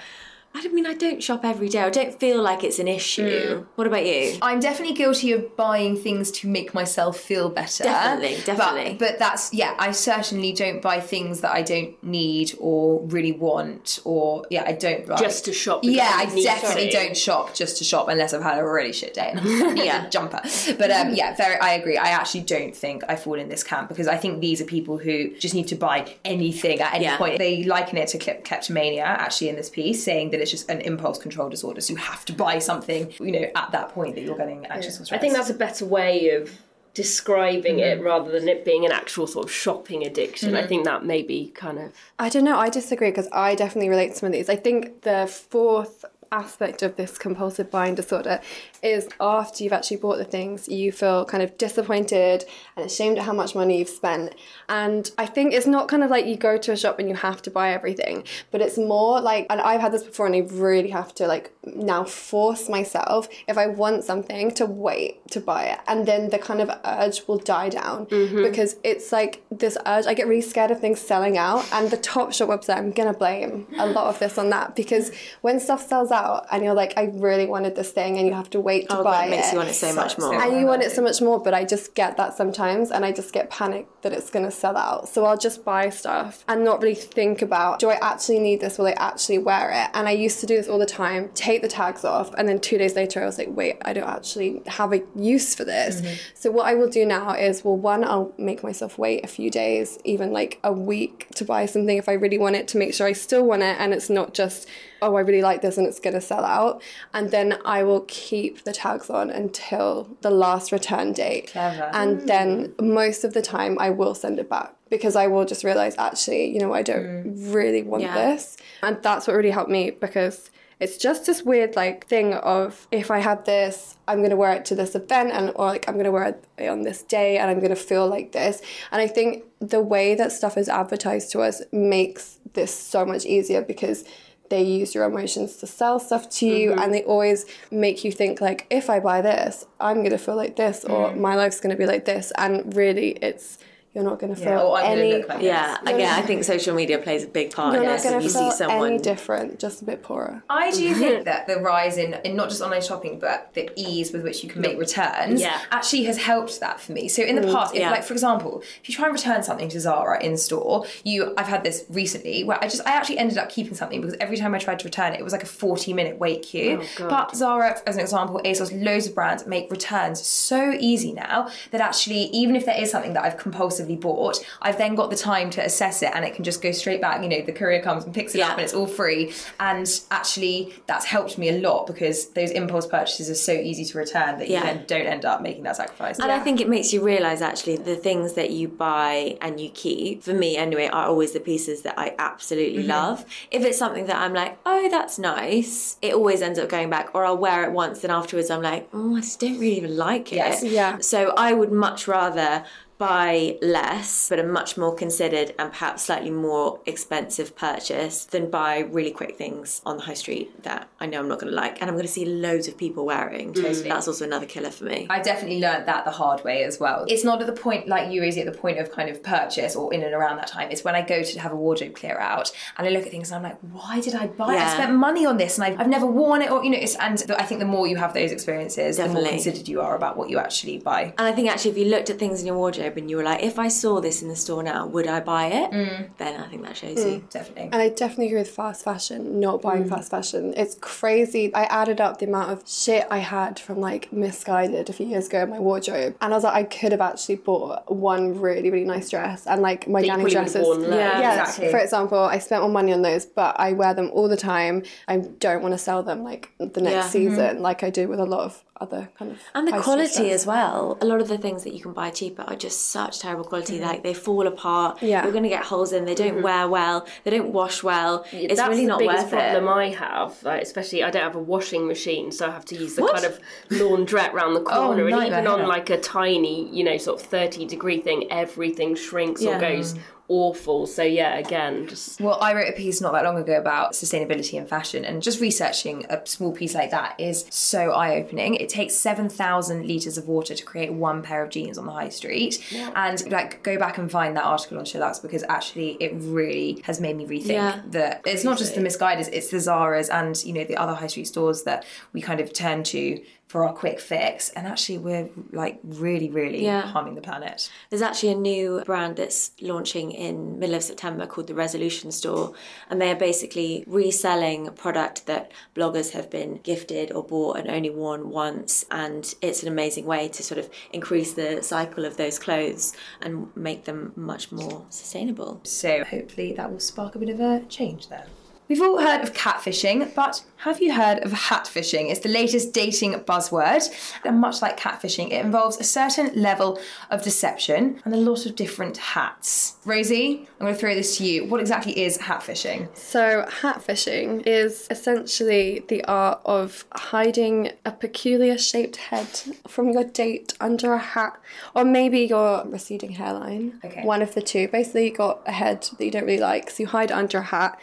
[0.54, 1.80] I mean, I don't shop every day.
[1.80, 3.64] I don't feel like it's an issue.
[3.74, 4.36] What about you?
[4.42, 7.84] I'm definitely guilty of buying things to make myself feel better.
[7.84, 8.94] Definitely, But- definitely.
[8.98, 14.00] But, that's yeah, I certainly don't buy things that I don't need or really want,
[14.04, 16.92] or yeah, I don't buy Just to shop Yeah, I definitely to.
[16.92, 19.84] don't shop just to shop unless I've had a really shit day and I need
[19.84, 20.06] Yeah.
[20.06, 20.40] a jumper.
[20.78, 21.56] But um, yeah, very.
[21.60, 21.96] I agree.
[21.96, 24.98] I actually don't think I fall in this camp because I think these are people
[24.98, 27.16] who just need to buy anything at any Yeah.
[27.16, 27.38] point.
[27.38, 30.81] They liken it to klep- kleptomania actually in this piece, saying that it's just an
[30.83, 31.81] impulse control disorder.
[31.81, 35.00] So you have to buy something, you know, at that point that you're getting anxious
[35.00, 36.50] or I think that's a better way of
[36.94, 38.00] describing Mm-hmm.
[38.00, 40.50] it rather than it being an actual sort of shopping addiction.
[40.50, 40.64] Mm-hmm.
[40.64, 42.59] I think that may be kind of I don't know.
[42.59, 44.50] I disagree because I definitely relate to some of these.
[44.50, 48.40] I think the fourth aspect of this compulsive buying disorder
[48.83, 52.45] is after you've actually bought the things, you feel kind of disappointed
[52.77, 54.35] and ashamed at how much money you've spent.
[54.68, 57.14] And I think it's not kind of like you go to a shop and you
[57.14, 60.40] have to buy everything, but it's more like, and I've had this before and I
[60.40, 65.66] really have to like now force myself if I want something to wait to buy
[65.66, 65.79] it.
[65.87, 68.42] And then the kind of urge will die down mm-hmm.
[68.42, 70.07] because it's like this urge.
[70.07, 71.71] I get really scared of things selling out.
[71.73, 75.12] And the Topshop website, I'm going to blame a lot of this on that because
[75.42, 78.50] when stuff sells out and you're like, I really wanted this thing and you have
[78.50, 80.35] to wait to Oh, buy God, it makes you want it so much more.
[80.35, 83.12] and you want it so much more, but I just get that sometimes, and I
[83.12, 85.08] just get panicked that it's going to sell out.
[85.08, 88.78] So I'll just buy stuff and not really think about do I actually need this?
[88.78, 89.90] Will I actually wear it?
[89.94, 92.58] And I used to do this all the time take the tags off, and then
[92.61, 96.00] two days later, I was like, wait, I don't actually have a use for this.
[96.00, 96.14] Mm-hmm.
[96.35, 99.50] So what I will do now is, well, one, I'll make myself wait a few
[99.50, 102.94] days, even like a week to buy something if I really want it to make
[102.94, 104.68] sure I still want it and it's not just
[105.02, 106.82] oh, I really like this and it's going to sell out.
[107.12, 111.48] And then I will keep the tags on until the last return date.
[111.48, 111.90] Clever.
[111.92, 112.26] And hmm.
[112.26, 115.94] then most of the time I will send it back because I will just realize
[115.98, 117.52] actually, you know, I don't hmm.
[117.52, 118.14] really want Yeah.
[118.14, 118.56] this.
[118.82, 120.50] And that's what really helped me because
[120.82, 124.64] it's just this weird like thing of if I have this, I'm gonna wear it
[124.64, 127.60] to this event and or like I'm gonna wear it on this day and I'm
[127.60, 128.60] gonna feel like this.
[128.90, 133.24] And I think the way that stuff is advertised to us makes this so much
[133.24, 134.04] easier because
[134.52, 136.80] they use your emotions to sell stuff to you mm-hmm.
[136.80, 140.56] and they always make you think like if I buy this, I'm gonna feel like
[140.56, 141.16] this or mm.
[141.16, 143.56] my life's gonna be like this and really it's
[143.94, 145.94] you're not gonna feel Yeah, or I'm any look like Yeah, this.
[145.94, 148.50] again, I think social media plays a big part you're in not gonna feel see
[148.50, 150.42] someone any different, just a bit poorer.
[150.48, 154.11] I do think that the rise in, in not just online shopping, but the ease
[154.12, 155.61] with which you can make returns Yeah.
[155.70, 157.09] actually has helped that for me.
[157.09, 157.90] So in the mm, past, if, yeah.
[157.90, 161.48] like for example, if you try and return something to Zara in store, you I've
[161.48, 164.55] had this recently where I just I actually ended up keeping something because every time
[164.55, 166.81] I tried to return it, it was like a 40 minute wait queue.
[166.81, 167.11] Oh, God.
[167.11, 171.83] but Zara, as an example, ASOS, loads of brands make returns so easy now that
[171.83, 175.51] actually even if there is something that I've compulsively bought, I've then got the time
[175.51, 177.23] to assess it and it can just go straight back.
[177.23, 178.49] You know, the courier comes and picks it Yeah.
[178.49, 179.33] up and it's all free.
[179.61, 183.99] And actually, that's helped me a lot because those impulse purchases are so easy to
[183.99, 184.64] return that you Yeah.
[184.64, 186.18] then don't end up making that sacrifice.
[186.18, 189.71] And I think it makes you realise actually the things that you buy and you
[189.71, 192.90] keep, for me anyway, are always the pieces that I absolutely mm-hmm.
[192.90, 193.25] love.
[193.51, 197.14] If it's something that I'm like, oh, that's nice, it always ends up going back,
[197.14, 199.97] or I'll wear it once and afterwards I'm like, oh, I just don't really even
[199.97, 200.37] like it.
[200.37, 200.62] Yes.
[200.62, 200.99] Yeah.
[200.99, 202.64] So I would much rather
[203.02, 208.78] buy less, but a much more considered and perhaps slightly more expensive purchase than buy
[208.78, 211.80] really quick things on the high street that I know I'm not going to like
[211.80, 213.54] and I'm going to see loads of people wearing.
[213.54, 213.88] Mm.
[213.88, 215.08] That's also another killer for me.
[215.10, 217.04] I definitely learned that the hard way as well.
[217.08, 219.74] It's not at the point like you, Rosie, at the point of kind of purchase
[219.74, 220.70] or in and around that time.
[220.70, 223.32] It's when I go to have a wardrobe clear out and I look at things
[223.32, 224.60] and I'm like, why did I buy it?
[224.60, 226.94] I spent money on this and I've, I've never worn it or, you know, it's,
[226.94, 230.16] and I think the more you have those experiences, the more considered you are about
[230.16, 231.14] what you actually buy.
[231.18, 233.22] And I think actually, if you looked at things in your wardrobe and you were
[233.22, 235.70] like, if I saw this in the store now, would I buy it?
[235.70, 236.11] Mm.
[236.18, 237.12] Then I think that shows mm.
[237.12, 237.24] you.
[237.30, 237.70] Definitely.
[237.72, 239.88] And I definitely agree with fast fashion, not buying mm.
[239.88, 240.55] fast fashion.
[240.57, 241.55] It's crazy.
[241.55, 245.28] I added up the amount of shit I had from like Missguided a few years
[245.28, 246.16] ago in my wardrobe.
[246.20, 249.47] And I was like, I could have actually bought one really, really nice dress.
[249.47, 250.66] And like my you Danny dresses.
[250.82, 251.70] Yeah, yeah, exactly.
[251.70, 254.82] for example, I spent more money on those, but I wear them all the time.
[255.09, 257.03] I don't want to sell them like the next Yeah.
[257.03, 257.11] Mm-hmm.
[257.11, 259.39] season, like I do with a lot of other kind of.
[259.55, 260.99] And the quality as well.
[261.01, 263.78] A lot of the things that you can buy cheaper are just such terrible quality.
[263.78, 263.83] Mm.
[263.83, 265.03] Like they fall apart.
[265.03, 265.22] Yeah.
[265.22, 266.05] You're going to get holes in.
[266.05, 266.43] They don't mm-hmm.
[266.43, 267.07] wear well.
[267.24, 268.26] They don't wash well.
[268.33, 269.70] it's That's really not the biggest worth problem it.
[269.70, 270.43] I have.
[270.43, 273.14] Like, especially, I don't have a washing machine, so I have to use the What?
[273.14, 275.07] kind of laundrette round the oh, corner.
[275.09, 279.43] and even on like a tiny, you know, sort of thirty degree thing, everything shrinks
[279.43, 279.57] Yeah.
[279.57, 279.95] or goes
[280.29, 280.87] awful.
[280.87, 284.55] So yeah, again, just Well, I wrote a piece not that long ago about sustainability
[284.55, 288.55] in fashion, and just researching a small piece like that is so eye opening.
[288.55, 292.09] It takes 7,000 litres of water to create one pair of jeans on the high
[292.09, 292.62] street.
[292.95, 297.01] And like, go back and find that article on SheerLuxe because actually it really has
[297.01, 297.81] made me rethink Yeah.
[297.89, 301.07] that it's not just the Missguided, it's the Zaras and, you know, the other high
[301.07, 303.20] street stores that we kind of turn to
[303.53, 304.48] for our quick fix.
[304.57, 306.86] And actually, we're like really, really Yeah.
[306.86, 307.68] harming the planet.
[307.90, 312.55] There's actually a new brand that's launching in middle of September called the Resolution Store,
[312.88, 317.68] and they are basically reselling a product that bloggers have been gifted or bought and
[317.68, 318.86] only worn once.
[318.90, 323.55] And it's an amazing way to sort of increase the cycle of those clothes and
[323.55, 325.61] make them much more sustainable.
[325.64, 328.24] So hopefully that will spark a bit of a change there.
[328.73, 332.11] We've all heard of catfishing, but have you heard of hatfishing?
[332.11, 333.87] It's the latest dating buzzword.
[334.25, 338.57] And much like catfishing, it involves a certain level of deception and a lot of
[338.57, 339.77] different hats.
[339.85, 341.45] Rosie, I'm going to throw this to you.
[341.45, 342.89] What exactly is hatfishing?
[342.97, 349.29] So, hatfishing is essentially the art of hiding a peculiar shaped head
[349.68, 351.39] from your date under a hat,
[351.77, 353.81] or maybe your receding hairline.
[353.85, 354.03] Okay.
[354.03, 354.66] One of the two.
[354.68, 357.37] Basically, you got a head that you don't really like, so you hide it under
[357.37, 357.79] a hat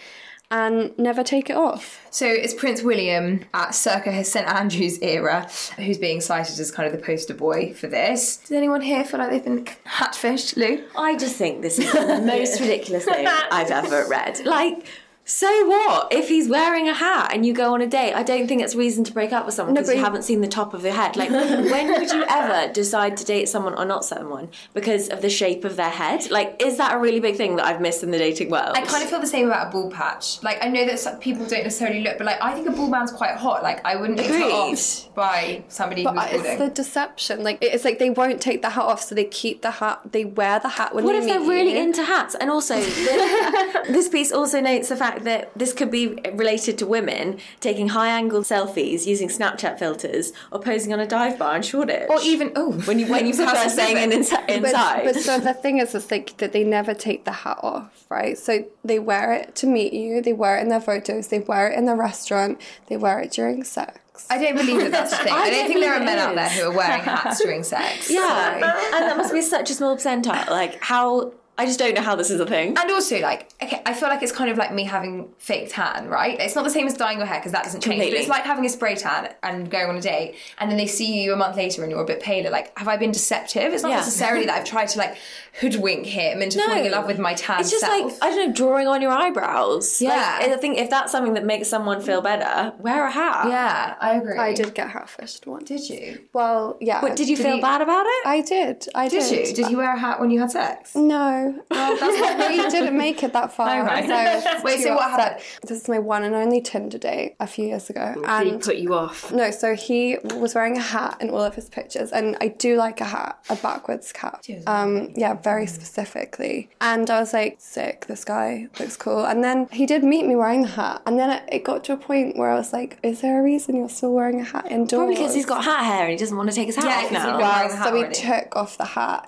[0.52, 2.08] and never take it off.
[2.10, 5.47] So it's Prince William at circa his St Andrews era
[5.78, 8.38] who's being cited as kind of the poster boy for this.
[8.38, 10.84] Does anyone here feel like they've been hatfished, Lou?
[10.97, 14.43] I just think this is the most ridiculous thing I've ever read.
[14.45, 14.88] Like,
[15.30, 18.13] so what if he's wearing a hat and you go on a date?
[18.13, 20.41] I don't think it's reason to break up with someone because but you haven't seen
[20.41, 21.15] the top of their head.
[21.15, 25.30] Like, when would you ever decide to date someone or not someone because of the
[25.30, 26.32] shape of their head?
[26.32, 28.71] Like, is that a really big thing that I've missed in the dating world?
[28.75, 30.41] I kind of feel the same about a ball patch.
[30.41, 32.89] Like I know that some people don't necessarily look, but like I think a ball
[32.89, 33.61] band's quite hot.
[33.61, 37.43] Like I wouldn't be put off by somebody But who's it's the deception.
[37.43, 40.01] Like it's like they won't take the hat off, so they keep the hat.
[40.11, 41.84] They wear the hat when What they if meet they're really you.
[41.84, 42.34] into hats?
[42.34, 46.86] And also, the, this piece also notes the fact that this could be related to
[46.86, 51.61] women taking high angle selfies using Snapchat filters or posing on a dive bar in
[51.61, 52.09] Shoreditch.
[52.09, 54.47] or even oh, when you when you How prefer staying in specific.
[54.47, 55.01] insi- But, inside.
[55.05, 58.38] but so the thing is, it's like that they never take the hat off, right?
[58.38, 61.70] So they wear it to meet you, they wear it in their photos, they wear
[61.70, 63.99] it in the restaurant, they wear it during sex.
[64.30, 65.32] I don't believe that that's a thing.
[65.34, 67.41] I, I don't don't think there are men it out there who are wearing hats
[67.41, 68.11] during sex.
[68.11, 68.61] yeah, and
[69.07, 70.49] that must be such a small percentile.
[70.49, 72.70] Like how I just don't know how this is a thing.
[72.78, 76.07] And also, like, okay, I feel like it's kind of like me having fake tan,
[76.07, 76.39] right?
[76.39, 78.01] It's not the same as dyeing your hair because that doesn't change.
[78.01, 80.88] But it's like having a spray tan and going on a date, and then they
[80.88, 82.49] see you a month later and you're a bit paler.
[82.49, 83.74] Like, have I been deceptive?
[83.74, 83.97] It's not Yeah.
[83.97, 85.18] necessarily that I've tried to like
[85.60, 88.14] hoodwink him into falling in love with my tan It's just self.
[88.14, 90.01] like I don't know, drawing on your eyebrows.
[90.01, 90.38] Yeah.
[90.39, 93.47] like, I think if that's something that makes someone feel better, wear a hat.
[93.49, 94.38] yeah, I agree.
[94.38, 95.68] I did get hatfished once.
[95.68, 96.22] Did you?
[96.34, 97.01] Well, yeah.
[97.01, 98.28] But did you feel he- bad about it?
[98.28, 98.88] I did.
[98.95, 99.47] I Did did.
[99.49, 99.55] you?
[99.55, 100.95] Did you wear a hat when you had sex?
[100.95, 101.49] No.
[101.70, 103.82] Well, that's what we didn't make it that far.
[103.82, 104.06] Oh, right.
[104.06, 105.41] so Wait, so what happened?
[105.68, 108.14] This is my one and only Tinder date a few years ago.
[108.16, 109.32] Did he And put you off?
[109.32, 112.76] no, so he was wearing a hat in all of his pictures, and I do
[112.78, 114.43] like a hat, a backwards cap.
[114.68, 116.70] Um, yeah, very specifically.
[116.82, 118.06] And I was like, sick.
[118.08, 119.26] This guy looks cool.
[119.26, 121.97] And then he did meet me wearing the hat, and then it, got to a
[121.97, 124.89] point where I was like, is there a reason you're still wearing a hat indoors?
[125.00, 127.06] Probably because he's got hat hair and he doesn't want to take his hat Yeah,
[127.06, 127.20] off now.
[127.20, 128.16] he- wearing Well, the hat so we already.
[128.16, 129.28] took off the hat.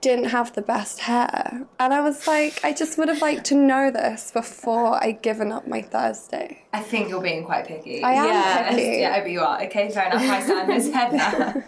[0.00, 1.66] Didn't have the best hair.
[1.78, 5.52] And I was like, I just would have liked to know this before I given
[5.52, 6.62] up my Thursday.
[6.72, 8.02] I think you're being quite picky.
[8.04, 8.70] I am Yeah.
[8.70, 8.98] picky.
[9.00, 9.60] Yeah, I bet you are.
[9.64, 10.22] Okay, fair enough.
[10.24, 10.90] High standards.
[10.92, 11.64] Heather,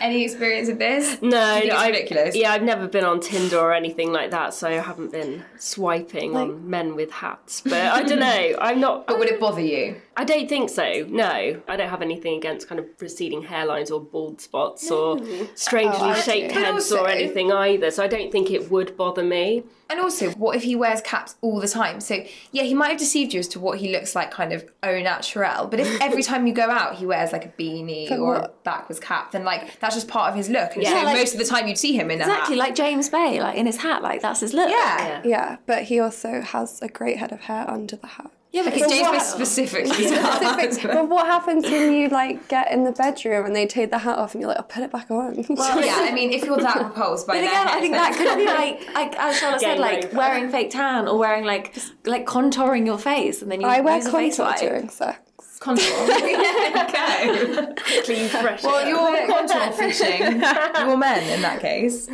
[0.00, 1.18] any experience of this?
[1.22, 2.36] No, Do you think no, it's I- ridiculous?
[2.36, 6.34] Yeah, I've never been on Tinder or anything like that, so I haven't been swiping
[6.36, 7.60] on men with hats.
[7.60, 8.56] But I don't know.
[8.60, 9.06] I'm not.
[9.06, 10.00] But would it bother you?
[10.16, 11.06] I don't think so.
[11.08, 11.24] No,
[11.68, 15.18] I don't have anything against kind of receding hairlines or bald spots or
[15.54, 17.90] strangely Oh, shaped heads also- or anything either.
[17.90, 19.62] So I don't think it would bother me.
[19.88, 22.00] And also, what if he wears caps all the time?
[22.00, 24.64] So, yeah, he might have deceived you as to what he looks like, kind of
[24.84, 25.66] au naturel.
[25.66, 28.40] But if every time you go out, he wears like a beanie But or a
[28.42, 30.74] what- backwards cap, then like that's just part of his look.
[30.74, 32.76] And Yeah, so like- most of the time you'd see him in a Exactly, like
[32.76, 34.70] James Bay, like in his hat, like that's his look.
[34.70, 34.98] yeah.
[35.08, 35.22] Yeah.
[35.24, 38.30] Yeah, but he also has a great head of hair under the hat.
[38.52, 39.90] Yeah, but Because it's James Bay what- specifically.
[40.06, 43.98] Specific- but what happens when you like get in the bedroom and they take the
[43.98, 45.44] hat off and you're like, I'll put it back on?
[45.50, 48.16] Well, yeah, I mean, if you're that repulsed by But their again, I think that
[48.16, 50.16] could be like, like as Charlotte said, like over.
[50.16, 53.80] wearing fake tan or wearing like just, like contouring your face, and then you I
[53.82, 54.60] wear use a face contour wipe.
[54.60, 55.18] during sex.
[55.60, 55.86] contour.
[56.84, 57.74] okay.
[58.04, 58.62] Clean, fresh.
[58.64, 60.22] Well, you're contour fishing.
[60.40, 62.08] You're men in that case.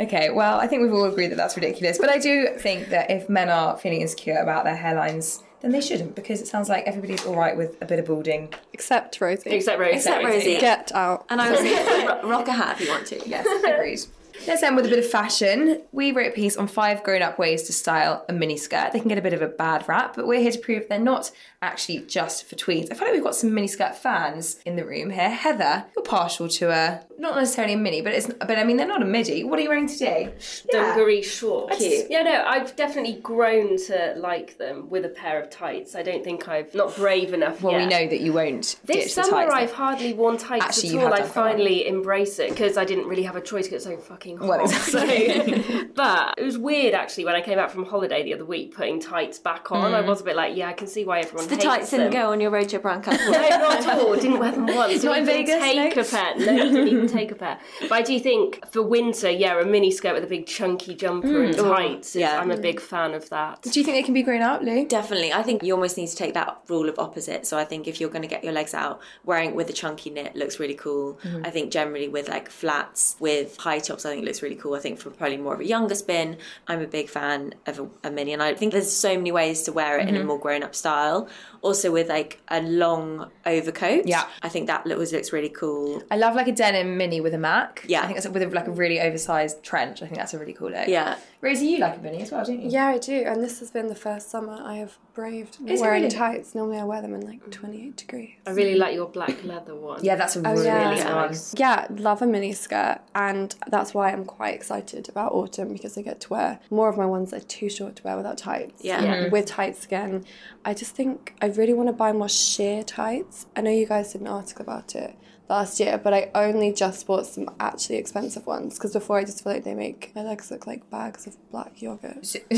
[0.00, 1.98] Okay, well, I think we've all agreed that that's ridiculous.
[1.98, 5.80] But I do think that if men are feeling insecure about their hairlines, then they
[5.80, 8.52] shouldn't because it sounds like everybody's all right with a bit of balding.
[8.72, 9.50] Except Rosie.
[9.50, 9.96] Except Rosie.
[9.96, 10.58] Except Rosie.
[10.58, 11.26] Get out.
[11.28, 13.28] And I was thinking, ro- rock a hat if you want to.
[13.28, 14.00] Yes, agreed.
[14.46, 15.82] Let's end with a bit of fashion.
[15.92, 18.92] We wrote a piece on five grown up ways to style a miniskirt.
[18.92, 20.98] They can get a bit of a bad rap, but we're here to prove they're
[20.98, 21.30] not
[21.60, 22.90] actually just for tweeds.
[22.90, 25.28] I feel like we've got some miniskirt fans in the room here.
[25.28, 28.86] Heather, you're partial to a not necessarily a mini, but it's but I mean they're
[28.86, 29.44] not a midi.
[29.44, 30.32] What are you wearing today?
[30.70, 31.76] dungaree shorts.
[31.78, 32.06] Cute.
[32.10, 35.94] Yeah, no, I've definitely grown to like them with a pair of tights.
[35.94, 37.80] I don't think I've not brave enough Well, yet.
[37.82, 39.54] we know that you won't This ditch the summer, tights.
[39.54, 41.10] I've hardly worn tights Actually, you at all.
[41.10, 43.86] have I done quite finally embrace it because I didn't really have a choice because
[43.86, 44.48] it's so fucking hot.
[44.48, 45.62] Well, exactly.
[45.62, 48.74] So- but it was weird actually when I came back from holiday the other week,
[48.74, 49.92] putting tights back on.
[49.92, 49.94] Mm.
[49.94, 52.00] I was a bit like, yeah, I can see why everyone The hates tights them.
[52.00, 53.40] didn't go on your road trip around California.
[53.50, 54.14] No, not at all.
[54.14, 55.02] Didn't wear them once.
[55.02, 56.02] Not in Vegas, Take no?
[56.02, 56.36] a pair.
[56.38, 57.58] No, didn't even take a pair.
[57.82, 61.42] But I do think for winter, yeah, a mini skirt with a big chunky jumper
[61.44, 62.14] and tights.
[62.16, 62.38] Yeah.
[62.40, 63.62] I'm a big fan of that.
[63.62, 64.86] Do you think they can be grown out, Lou?
[64.86, 65.32] Definitely.
[65.32, 67.46] I think you almost need to take that rule of opposite.
[67.46, 70.10] So I think if you're going to get your legs out, wearing with a chunky
[70.10, 71.18] knit looks really cool.
[71.24, 71.46] Mm-hmm.
[71.46, 74.74] I think generally with like flats, with high tops, I think it looks really cool.
[74.74, 76.36] I think for probably more of a younger spin,
[76.68, 78.32] I'm a big fan of a, a mini.
[78.32, 80.16] And I think there's so many ways to wear it Mm-hmm.
[80.16, 81.28] in a more grown up style.
[81.62, 84.06] Also with like a long overcoat.
[84.06, 84.24] Yeah.
[84.42, 86.02] I think that looks, looks really cool.
[86.10, 87.84] I love like a denim mini with a Mac.
[87.88, 88.02] Yeah.
[88.02, 90.02] I think that's with a, like a really oversized trench.
[90.02, 90.86] I think that's a really cool look.
[90.86, 91.16] Yeah.
[91.42, 92.68] Rosie, you like a mini as well, don't you?
[92.68, 93.24] Yeah, I do.
[93.26, 96.14] And this has been the first summer I have braved Is wearing really?
[96.14, 96.54] tights.
[96.54, 98.34] Normally I wear them in like 28 degrees.
[98.46, 100.04] I really like your black leather one.
[100.04, 100.84] Yeah, that's a Oh, really yeah.
[100.84, 101.14] nice one.
[101.14, 101.54] Nice.
[101.56, 106.02] Yeah, love a mini skirt, and that's why I'm quite excited about autumn because I
[106.02, 108.84] get to wear more of my ones that are too short to wear without tights.
[108.84, 109.02] Yeah.
[109.02, 109.28] Yeah.
[109.30, 110.24] With tights again,
[110.64, 113.46] I just think I really want to buy more sheer tights.
[113.56, 115.16] I know you guys did an article about it
[115.50, 119.42] last year, but I only just bought some actually expensive ones because before I just
[119.44, 122.24] feel like they make my legs look like bags of black yogurt.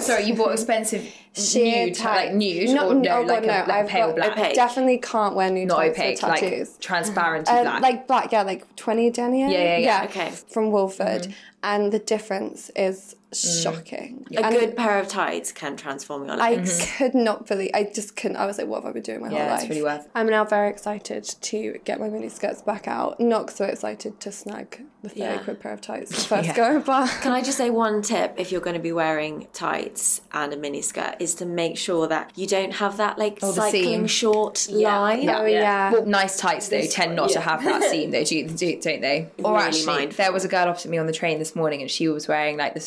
[0.00, 2.26] Sorry, you bought expensive Sheer nude, tights.
[2.26, 3.52] like nude, Not- or no, oh, like, God, a, no.
[3.52, 4.54] like I've pale got- black, Opaque.
[4.54, 6.70] Definitely can't wear nude not opaque, tattoos.
[6.72, 7.82] like transparent Uh, black.
[7.82, 9.48] like black, yeah, like 20 denier.
[9.48, 10.04] Yeah, yeah, yeah.
[10.04, 10.30] Okay.
[10.30, 11.22] From Wolford.
[11.22, 11.32] Mm-hmm.
[11.62, 13.62] And the difference is Mm.
[13.62, 14.26] shocking.
[14.36, 16.40] A And good pair of tights can transform your life.
[16.40, 16.92] I legs.
[16.98, 19.30] could not believe, I just couldn't, I was like, what have I been doing my
[19.30, 19.70] Yeah, whole it's life?
[19.70, 20.10] really worth it.
[20.14, 23.20] I'm now very excited to get my mini skirts back out.
[23.20, 25.38] Not so excited to snag the 30 Yeah.
[25.38, 26.54] quid pair of tights first Yeah.
[26.56, 30.20] go, but Can I just say one tip if you're going to be wearing tights
[30.32, 33.52] and a mini skirt is to make sure that you don't have that like Oh,
[33.52, 34.06] cycling seam.
[34.06, 34.98] short Yeah.
[34.98, 35.22] line.
[35.22, 35.40] Yeah.
[35.40, 35.92] oh yeah.
[35.92, 39.28] Well, nice tights though tend not to have that seam though, do, do, don't they?
[39.42, 40.16] Or Really actually, mindful.
[40.24, 42.56] there was a girl opposite me on the train this morning, and she was wearing
[42.56, 42.80] like the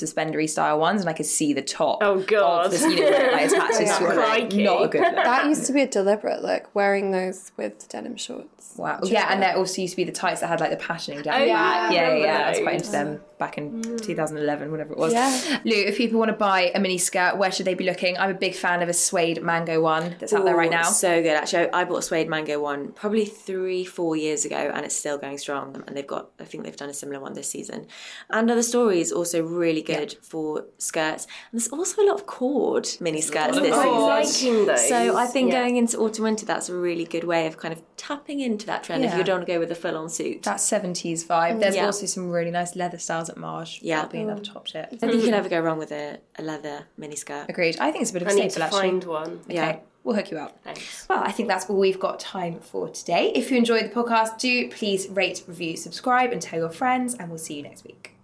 [0.45, 1.99] suspendery style ones, and I could see the top.
[2.01, 2.65] Oh, God.
[2.65, 3.97] Of this, you know, where it, like attached Yeah.
[3.99, 5.15] to her Not a good look.
[5.15, 8.73] that used to be a deliberate look, wearing those with denim shorts.
[8.77, 8.99] Wow.
[9.03, 11.35] Yeah, and there also used to be the tights that had like the passioning down.
[11.35, 11.91] Oh, the yeah, back.
[11.91, 12.37] I yeah, remember yeah.
[12.45, 12.87] I was quite those.
[12.87, 14.01] into them back in mm.
[14.01, 15.13] 2011, whatever it was.
[15.13, 15.59] Yeah.
[15.63, 18.17] Lou, if people want to buy a mini skirt, where should they be looking?
[18.17, 20.83] I'm a big fan of a suede mango one that's out there right now.
[20.83, 21.35] So good.
[21.35, 25.17] Actually, I bought a suede mango one probably three, four years ago, and it's still
[25.17, 25.83] going strong.
[25.87, 27.87] And they've got, I think they've done a similar one this season.
[28.29, 31.25] And other stories also really good for skirts.
[31.51, 34.53] And there's also a lot of cord mini skirts I'm this quite season.
[34.53, 34.87] Oh, liking those.
[34.89, 35.61] So I think Yeah.
[35.61, 38.83] going into autumn winter, that's a really good way of kind of tapping into that
[38.83, 40.43] trend if you don't want to go with a full on suit.
[40.43, 41.61] that 70s vibe.
[41.61, 41.85] There's Yeah.
[41.85, 43.80] also some really nice leather styles at Marsh.
[43.82, 43.97] Yeah.
[44.01, 44.89] That'll be another top tip.
[44.91, 47.45] I think you can never go wrong with a, a leather mini skirt.
[47.49, 47.77] Agreed.
[47.80, 48.89] I think it's a bit of a I need staple to actually.
[48.89, 49.32] find one.
[49.45, 49.80] Okay, Yeah.
[50.03, 50.61] we'll hook you up.
[50.63, 51.05] Thanks.
[51.09, 53.32] Well, I think that's all we've got time for today.
[53.36, 57.30] If you enjoyed the podcast, do please rate, review, subscribe, and tell your friends, and
[57.30, 58.15] we'll see you next week.